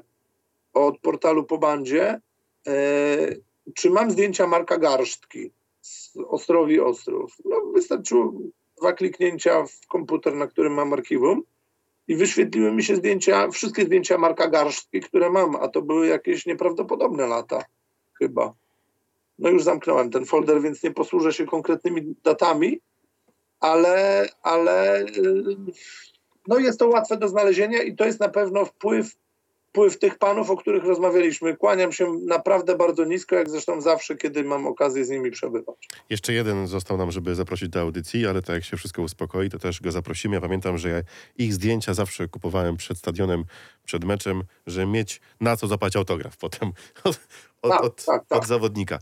[0.73, 2.21] od portalu po bandzie,
[2.67, 3.37] e,
[3.75, 7.37] czy mam zdjęcia Marka Garsztki z Ostrowi Ostrów.
[7.45, 8.33] No, wystarczyło
[8.81, 11.43] dwa kliknięcia w komputer, na którym mam archiwum
[12.09, 16.47] i wyświetliły mi się zdjęcia, wszystkie zdjęcia Marka Garsztki, które mam, a to były jakieś
[16.47, 17.65] nieprawdopodobne lata
[18.19, 18.55] chyba.
[19.39, 22.81] No już zamknąłem ten folder, więc nie posłużę się konkretnymi datami,
[23.61, 25.57] ale, ale yy,
[26.49, 29.17] no jest to łatwe do znalezienia i to jest na pewno wpływ,
[29.71, 31.57] wpływ tych panów, o których rozmawialiśmy.
[31.57, 35.89] Kłaniam się naprawdę bardzo nisko, jak zresztą zawsze, kiedy mam okazję z nimi przebywać.
[36.11, 39.59] Jeszcze jeden został nam, żeby zaprosić do audycji, ale tak jak się wszystko uspokoi, to
[39.59, 40.35] też go zaprosimy.
[40.35, 41.03] Ja pamiętam, że ja
[41.39, 43.45] ich zdjęcia zawsze kupowałem przed stadionem,
[43.85, 46.69] przed meczem, że mieć na co zapać autograf potem
[47.05, 47.21] od,
[47.63, 48.39] od, Tak, od, tak, tak.
[48.39, 48.99] od zawodnika.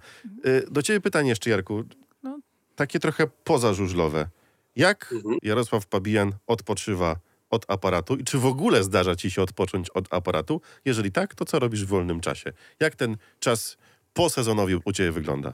[0.47, 1.85] Y, Do ciebie pytanie jeszcze, Jarku.
[2.23, 2.39] No.
[2.77, 4.29] Takie trochę pozażużlowe.
[4.77, 5.39] Jak Mhm.
[5.43, 7.17] Jarosław Pabijan odpoczywa
[7.51, 10.61] od aparatu i czy w ogóle zdarza ci się odpocząć od aparatu?
[10.85, 12.53] Jeżeli tak, to co robisz w wolnym czasie?
[12.81, 13.77] Jak ten czas
[14.15, 15.53] posezonowy u ciebie wygląda?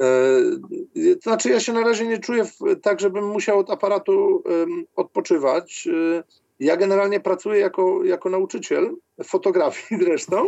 [0.00, 0.04] E,
[1.14, 4.44] To znaczy, ja się na razie nie czuję w, tak, żebym musiał od aparatu
[4.96, 5.88] odpoczywać.
[6.18, 6.22] E,
[6.60, 10.46] Ja generalnie pracuję jako, jako nauczyciel fotografii zresztą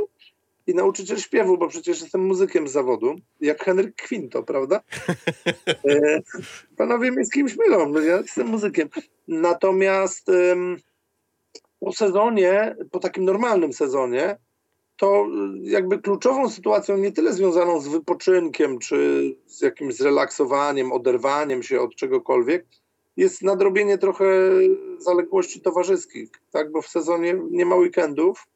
[0.66, 4.80] i nauczyciel śpiewu, bo przecież jestem muzykiem z zawodu, jak Henryk Quinto, prawda?
[5.66, 6.22] E,
[6.76, 8.88] Panowie mnie z kimś mylą, ja jestem muzykiem.
[9.28, 10.30] Natomiast
[11.80, 14.36] po sezonie, po takim normalnym sezonie,
[14.96, 21.62] to y, jakby kluczową sytuacją nie tyle związaną z wypoczynkiem, czy z jakimś zrelaksowaniem, oderwaniem
[21.62, 22.66] się od czegokolwiek,
[23.16, 24.24] jest nadrobienie trochę
[24.98, 26.72] zaległości towarzyskich, tak?
[26.72, 28.46] Bo w sezonie nie ma weekendów.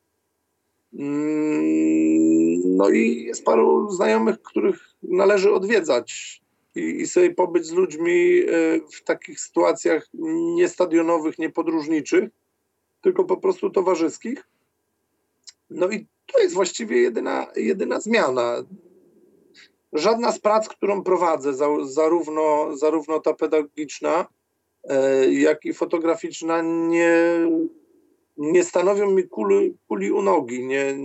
[0.93, 6.41] Mm, No i jest paru znajomych, których należy odwiedzać
[6.75, 10.09] i, i sobie pobyć z ludźmi y, w takich sytuacjach
[10.55, 12.31] nie stadionowych, nie podróżniczych,
[13.03, 14.49] tylko po prostu towarzyskich.
[15.71, 18.63] No i to jest właściwie jedyna, jedyna zmiana.
[19.93, 24.27] Żadna z prac, którą prowadzę, za, zarówno, zarówno ta pedagogiczna,
[24.85, 27.17] e, jak i fotograficzna, nie,
[28.37, 30.67] nie stanowią mi kuli, kuli u nogi.
[30.67, 30.97] Nie,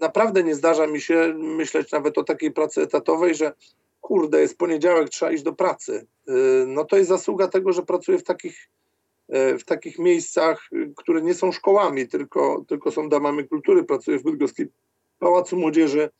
[0.00, 3.52] naprawdę nie zdarza mi się myśleć nawet o takiej pracy etatowej, że
[4.00, 6.06] kurde, jest poniedziałek, trzeba iść do pracy.
[6.28, 6.32] Y,
[6.66, 8.68] No to jest zasługa tego, że pracuję w takich,
[9.28, 13.84] e, w takich miejscach, y, które nie są szkołami, tylko, tylko są domami kultury.
[13.84, 14.68] Pracuję w Bydgoskim
[15.18, 16.10] Pałacu Młodzieży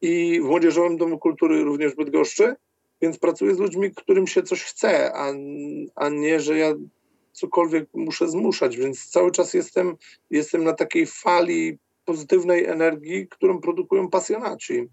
[0.00, 2.54] i w Młodzieżowym Domu Kultury również w Bydgoszczy,
[3.02, 5.32] więc pracuję z ludźmi, którym się coś chce, a,
[5.94, 6.74] a nie, że ja
[7.32, 9.96] cokolwiek muszę zmuszać, więc cały czas jestem,
[10.30, 14.88] jestem na takiej fali pozytywnej energii, którą produkują pasjonaci.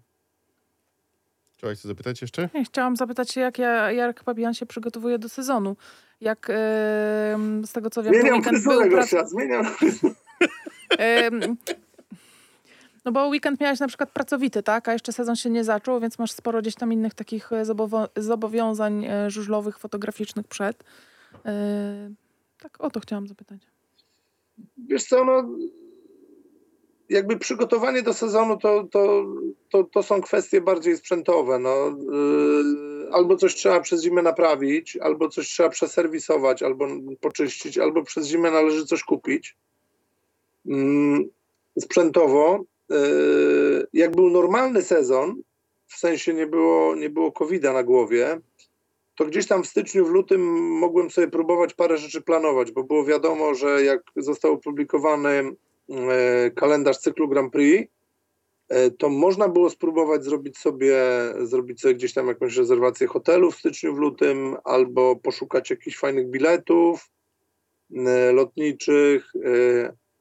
[1.56, 2.48] Chciałeś coś zapytać jeszcze?
[2.64, 5.76] Chciałam zapytać się, jak ja- Jarek Pabian się przygotowuje do sezonu.
[6.20, 8.88] Jak em, z tego co wiem, to Zmieniam fryzurę.
[8.88, 9.66] Gosia, zmieniam.
[13.04, 14.88] No bo weekend miałeś na przykład pracowity, tak?
[14.88, 18.08] A jeszcze sezon się nie zaczął, więc masz sporo gdzieś tam innych takich e, zobowo-
[18.16, 20.84] zobowiązań e, żużlowych, fotograficznych przed.
[22.58, 23.60] Tak, o to chciałam zapytać.
[24.76, 25.48] Wiesz co, no,
[27.08, 29.26] jakby przygotowanie do sezonu to, to,
[29.70, 31.58] to, to są kwestie bardziej sprzętowe.
[31.58, 31.96] No.
[32.12, 36.86] Yy, albo coś trzeba przez zimę naprawić, albo coś trzeba przeserwisować, albo
[37.20, 39.56] poczyścić, albo przez zimę należy coś kupić.
[40.64, 41.28] Yy,
[41.80, 45.42] sprzętowo, yy, jak był normalny sezon,
[45.86, 48.40] w sensie nie było, nie było COVID-a na głowie,
[49.18, 50.40] to gdzieś tam w styczniu, w lutym
[50.78, 55.28] mogłem sobie próbować parę rzeczy planować, bo było wiadomo, że jak został opublikowany
[55.90, 57.92] e, kalendarz cyklu Grand Prix,
[58.68, 60.96] e, to można było spróbować zrobić sobie,
[61.42, 66.30] zrobić sobie gdzieś tam jakąś rezerwację hotelu w styczniu, w lutym, albo poszukać jakichś fajnych
[66.30, 67.10] biletów
[67.96, 69.32] e, lotniczych.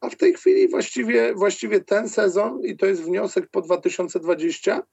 [0.02, 4.84] A w tej chwili właściwie, właściwie ten sezon, i to jest wniosek po 2020,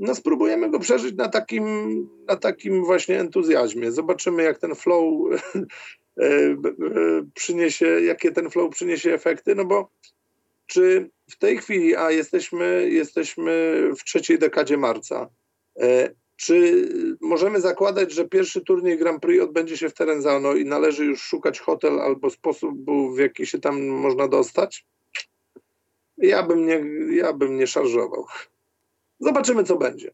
[0.00, 3.92] no spróbujemy go przeżyć na takim, na takim właśnie entuzjazmie.
[3.92, 6.56] Zobaczymy, jak ten flow e, e,
[7.34, 9.90] przyniesie, jakie ten flow przyniesie efekty, no bo
[10.66, 15.28] czy w tej chwili, a jesteśmy, jesteśmy w trzeciej dekadzie marca,
[15.80, 16.88] e, czy
[17.20, 21.60] możemy zakładać, że pierwszy turniej Grand Prix odbędzie się w Terenzano i należy już szukać
[21.60, 22.74] hotel albo sposób,
[23.14, 24.86] w jaki się tam można dostać?
[26.18, 26.84] Ja bym nie,
[27.16, 28.26] ja bym nie szarżował.
[29.20, 30.10] Zobaczymy, co będzie.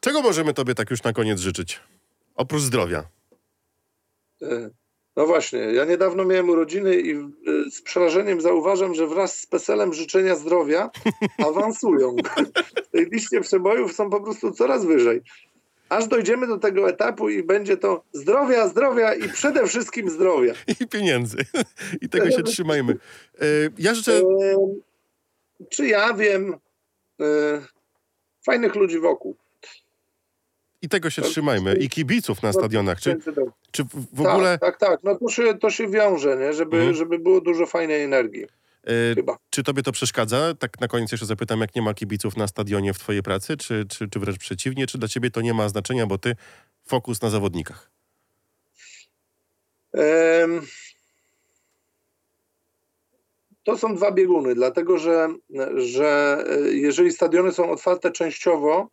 [0.00, 1.80] Czego możemy tobie tak już na koniec życzyć?
[2.34, 3.04] Oprócz zdrowia.
[4.42, 4.70] E,
[5.16, 7.24] No właśnie, ja niedawno miałem urodziny i e,
[7.70, 10.90] z przerażeniem zauważam, że wraz z peselem życzenia zdrowia
[11.48, 12.16] awansują.
[12.84, 15.22] W tej liście przebojów są po prostu coraz wyżej.
[15.88, 20.52] Aż dojdziemy do tego etapu i będzie to zdrowia, zdrowia i przede wszystkim zdrowia.
[20.80, 21.36] I pieniędzy.
[22.02, 22.92] I tego się trzymajmy.
[23.40, 23.44] E,
[23.78, 24.22] Ja życzę...
[25.68, 26.56] Czy ja wiem
[28.46, 29.36] fajnych ludzi wokół.
[30.82, 31.76] I tego się trzymajmy.
[31.76, 33.00] I kibiców na stadionach.
[33.00, 33.16] Czy,
[33.70, 34.58] czy w- ogóle...
[34.58, 35.00] Tak, tak, tak.
[35.02, 36.52] No to się, to się wiąże, nie?
[36.52, 36.94] Żeby, Mhm.
[36.96, 38.44] żeby było dużo fajnej energii.
[38.84, 39.36] e, Chyba.
[39.50, 40.54] Czy tobie to przeszkadza?
[40.58, 43.84] Tak na koniec jeszcze zapytam, jak nie ma kibiców na stadionie w twojej pracy, czy,
[43.88, 46.36] czy, czy wręcz przeciwnie, czy dla ciebie to nie ma znaczenia, bo ty
[46.86, 47.90] fokus na zawodnikach?
[53.64, 55.28] To są dwa bieguny, dlatego że,
[55.74, 58.88] że e, jeżeli stadiony są otwarte częściowo,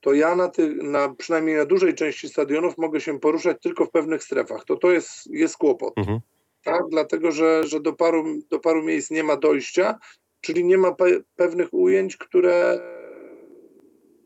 [0.00, 3.90] to ja na, ty, na przynajmniej na dużej części stadionów mogę się poruszać tylko w
[3.90, 4.64] pewnych strefach.
[4.64, 5.98] To to jest, jest kłopot.
[5.98, 6.20] Mhm.
[6.64, 6.82] Tak?
[6.90, 9.98] Dlatego, że, że do, paru, do paru miejsc nie ma dojścia,
[10.40, 11.06] czyli nie ma pe,
[11.36, 12.80] pewnych ujęć, które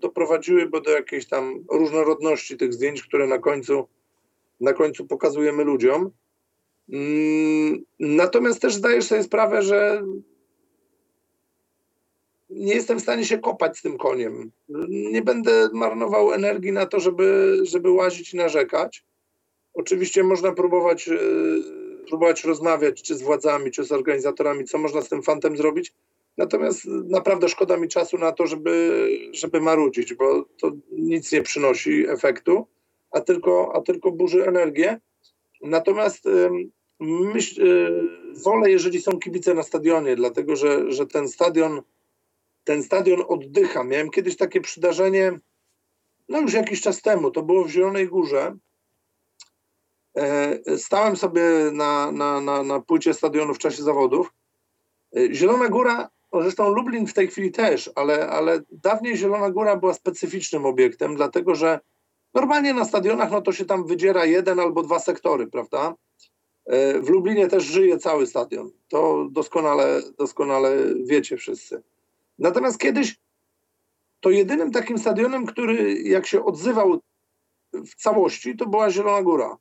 [0.01, 3.89] doprowadziłyby do jakiejś tam różnorodności tych zdjęć, które na końcu,
[4.61, 6.11] na końcu pokazujemy ludziom.
[6.93, 10.03] Mm, Natomiast też zdajesz sobie sprawę, że
[12.51, 14.51] nie jestem w stanie się kopać z tym koniem.
[14.89, 19.05] Nie będę marnował energii na to, żeby, żeby łazić i narzekać.
[19.75, 21.19] Oczywiście można próbować, e,
[22.09, 25.93] próbować rozmawiać czy z władzami, czy z organizatorami, co można z tym fantem zrobić.
[26.37, 32.09] Natomiast naprawdę szkoda mi czasu na to, żeby, żeby marudzić, bo to nic nie przynosi
[32.09, 32.67] efektu,
[33.11, 35.01] a tylko, a tylko burzy energię.
[35.63, 36.29] Natomiast
[37.01, 38.09] myśl, y,
[38.43, 41.83] wolę, jeżeli są kibice na stadionie, dlatego że, że ten stadion
[42.65, 43.85] ten stadion oddycha.
[43.85, 45.39] Miałem kiedyś takie przydarzenie,
[46.29, 48.57] no już jakiś czas temu, to było w Zielonej Górze.
[50.17, 51.43] E, Stałem sobie
[51.73, 54.33] na, na, na, na płycie stadionu w czasie zawodów.
[55.17, 59.95] E, Zielona Góra, zresztą Lublin w tej chwili też, ale, ale dawniej Zielona Góra była
[59.95, 61.81] specyficznym obiektem, dlatego że
[62.35, 65.95] normalnie na stadionach no to się tam wydziera jeden albo dwa sektory, prawda?
[66.67, 68.71] E, W Lublinie też żyje cały stadion.
[68.89, 71.83] To doskonale, doskonale wiecie wszyscy.
[72.39, 73.21] Natomiast kiedyś
[74.21, 77.01] to jedynym takim stadionem, który jak się odzywał
[77.73, 79.57] w całości, to była Zielona Góra.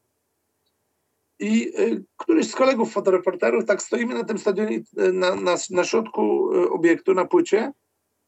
[1.40, 5.84] I y, któryś z kolegów fotoreporterów, tak stoimy na tym stadionie, y, na, na, na
[5.84, 7.72] środku y, obiektu, na płycie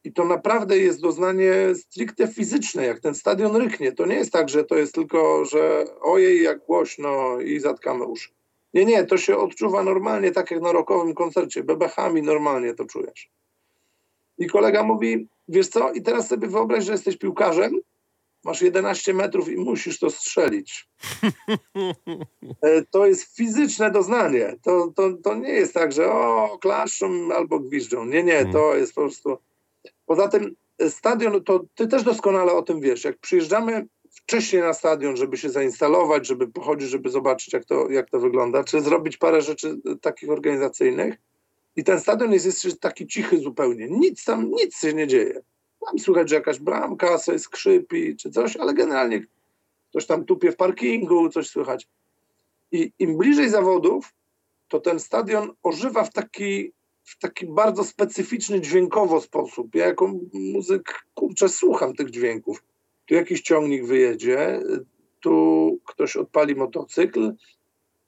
[0.04, 3.92] I to naprawdę jest doznanie stricte fizyczne, jak ten stadion ryknie.
[3.92, 8.30] To nie jest tak, że to jest tylko, że ojej, jak głośno i zatkamy uszy.
[8.74, 11.64] Nie, nie, to się odczuwa normalnie, tak jak na rokowym koncercie.
[11.64, 13.30] Bebechami normalnie to czujesz.
[14.38, 17.82] I kolega mówi, wiesz co, i teraz sobie wyobraź, że jesteś piłkarzem,
[18.44, 20.90] masz 11 metrów i musisz to strzelić.
[22.62, 24.56] E, To jest fizyczne doznanie.
[24.64, 28.06] To, to, to nie jest tak, że o, klaszczą albo gwiżdżą.
[28.06, 29.38] Nie, nie, to jest po prostu...
[30.06, 33.04] Poza tym e, stadion, to ty też doskonale o tym wiesz.
[33.04, 33.88] Jak przyjeżdżamy
[34.24, 38.64] wcześniej na stadion, żeby się zainstalować, żeby pochodzić, żeby zobaczyć, jak to, jak to wygląda,
[38.64, 41.16] czy zrobić parę rzeczy e, takich organizacyjnych,
[41.76, 43.88] i ten stadion jest jeszcze taki cichy zupełnie.
[43.90, 45.42] Nic tam, nic się nie dzieje.
[45.86, 49.26] Tam słychać, że jakaś bramka sobie skrzypi czy coś, ale generalnie
[49.90, 51.88] ktoś tam tupie w parkingu, coś słychać.
[52.72, 54.14] I im bliżej zawodów,
[54.68, 56.72] to ten stadion ożywa w taki,
[57.04, 59.76] w taki bardzo specyficzny dźwiękowo sposób.
[59.76, 62.64] Ja jako muzyk, kurczę, słucham tych dźwięków.
[63.12, 64.62] Tu jakiś ciągnik wyjedzie,
[65.20, 67.34] tu ktoś odpali motocykl,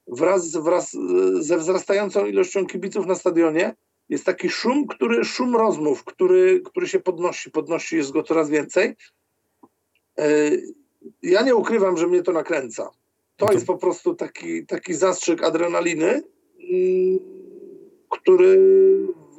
[0.06, 0.96] wraz, wraz
[1.40, 3.74] ze wzrastającą ilością kibiców na stadionie
[4.08, 8.96] jest taki szum, który, szum rozmów, który, który się podnosi, podnosi, jest go coraz więcej.
[10.18, 10.50] E,
[11.22, 12.90] Ja nie ukrywam, że mnie to nakręca.
[13.36, 17.18] To jest po prostu taki, taki zastrzyk adrenaliny, mm,
[18.10, 18.58] który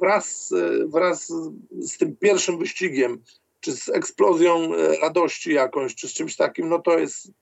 [0.00, 0.54] wraz,
[0.86, 1.32] wraz
[1.70, 3.22] z tym pierwszym wyścigiem,
[3.66, 7.32] czy z eksplozją e, radości jakąś, czy z czymś takim, no to jest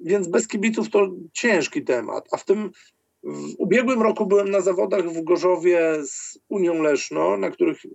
[0.00, 2.28] więc bez kibiców to ciężki temat.
[2.32, 2.70] A w tym
[3.22, 7.88] w ubiegłym roku byłem na zawodach w Gorzowie z Unią Leszno, na których y,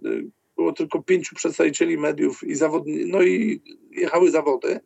[0.55, 3.61] było tylko pięciu przedstawicieli mediów i zawodni, no i
[3.91, 4.79] jechały zawody.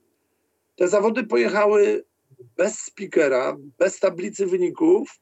[0.75, 2.05] Te zawody pojechały
[2.57, 5.19] bez speakera, bez tablicy wyników.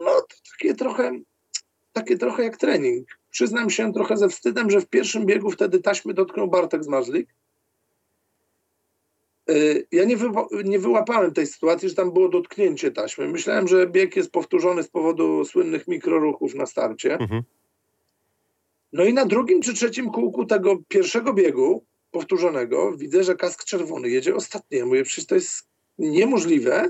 [0.00, 1.20] No to takie trochę,
[1.92, 3.19] takie trochę jak trening.
[3.30, 7.28] Przyznam się trochę ze wstydem, że w pierwszym biegu wtedy taśmy dotknął Bartek Zmarzlik.
[9.50, 13.28] Y, Ja nie, wywo- nie wyłapałem tej sytuacji, że tam było dotknięcie taśmy.
[13.28, 17.14] Myślałem, że bieg jest powtórzony z powodu słynnych mikroruchów na starcie.
[17.18, 17.42] Mhm.
[18.92, 24.08] No i na drugim czy trzecim kółku tego pierwszego biegu powtórzonego widzę, że kask czerwony
[24.08, 24.78] jedzie ostatni.
[24.78, 25.68] Ja mówię, przecież to jest
[25.98, 26.88] niemożliwe,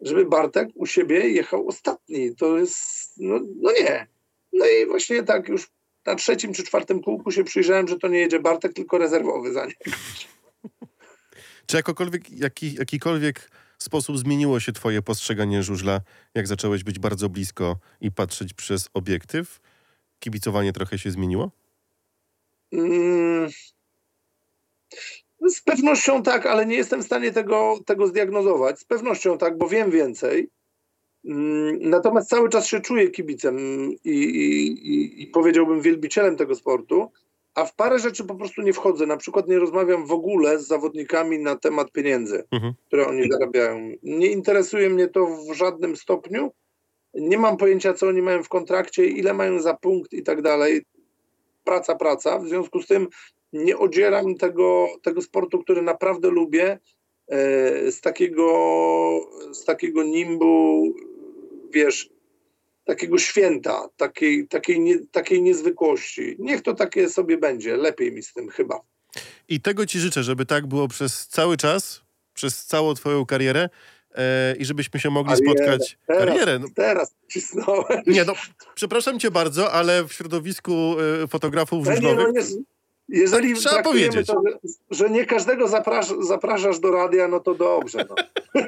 [0.00, 2.36] żeby Bartek u siebie jechał ostatni.
[2.36, 4.06] To jest, no, no nie.
[4.52, 5.68] No i właśnie tak już
[6.06, 9.66] na trzecim czy czwartym kółku się przyjrzałem, że to nie jedzie Bartek, tylko rezerwowy za
[9.66, 9.74] nim.
[11.66, 16.00] Czy jakokolwiek, jaki, jakikolwiek sposób zmieniło się twoje postrzeganie żużla,
[16.34, 19.60] jak zacząłeś być bardzo blisko i patrzeć przez obiektyw?
[20.18, 21.50] Kibicowanie trochę się zmieniło?
[22.72, 23.50] Mm,
[25.48, 28.80] Z pewnością tak, ale nie jestem w stanie tego, tego zdiagnozować.
[28.80, 30.48] Z pewnością tak, bo wiem więcej.
[31.26, 33.58] Mm, Natomiast cały czas się czuję kibicem
[34.04, 37.10] i, i, i, powiedziałbym wielbicielem tego sportu,
[37.54, 39.06] a w parę rzeczy po prostu nie wchodzę.
[39.06, 42.72] Na przykład nie rozmawiam w ogóle z zawodnikami na temat pieniędzy, Mhm.
[42.86, 43.92] które oni zarabiają.
[44.02, 46.52] Nie interesuje mnie to w żadnym stopniu.
[47.14, 50.82] Nie mam pojęcia, co oni mają w kontrakcie, ile mają za punkt i tak dalej.
[51.64, 52.38] Praca, praca.
[52.38, 53.08] W związku z tym
[53.52, 56.78] nie odzieram tego, tego sportu, który naprawdę lubię,
[57.28, 58.46] e, z takiego,
[59.52, 60.84] z takiego nimbu,
[61.76, 62.08] wiesz,
[62.84, 66.36] takiego święta, takiej, takiej, nie, takiej niezwykłości.
[66.38, 68.80] Niech to takie sobie będzie, lepiej mi z tym chyba.
[69.48, 72.02] I tego ci życzę, żeby tak było przez cały czas,
[72.34, 73.68] przez całą twoją karierę
[74.14, 75.54] e, i żebyśmy się mogli Karierę.
[75.54, 75.98] spotkać.
[76.06, 76.58] Teraz, Karierę.
[76.58, 78.02] No, teraz cisnąłem.
[78.06, 78.34] nie, no,
[78.74, 82.42] przepraszam cię bardzo, ale w środowisku e, fotografów No nie, no nie,
[83.08, 84.26] jeżeli trzeba powiedzieć.
[84.26, 88.06] To, że, że nie każdego zaprasz, zapraszasz do radia, no to dobrze.
[88.08, 88.14] No.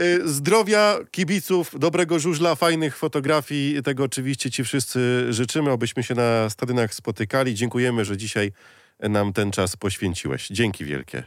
[0.00, 3.82] Y, Zdrowia, kibiców, dobrego żużla, fajnych fotografii.
[3.82, 7.54] Tego oczywiście Ci wszyscy życzymy, abyśmy się na stadionach spotykali.
[7.54, 8.52] Dziękujemy, że dzisiaj
[9.00, 10.48] nam ten czas poświęciłeś.
[10.48, 11.22] Dzięki wielkie.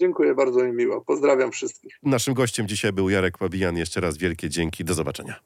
[0.00, 1.00] Dziękuję bardzo mi miło.
[1.00, 1.98] Pozdrawiam wszystkich.
[2.02, 3.76] Naszym gościem dzisiaj był Jarek Pabijan.
[3.76, 4.84] Jeszcze raz wielkie dzięki.
[4.84, 5.40] Do zobaczenia.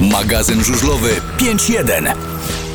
[0.00, 2.67] Magazyn żużlowy 5.1.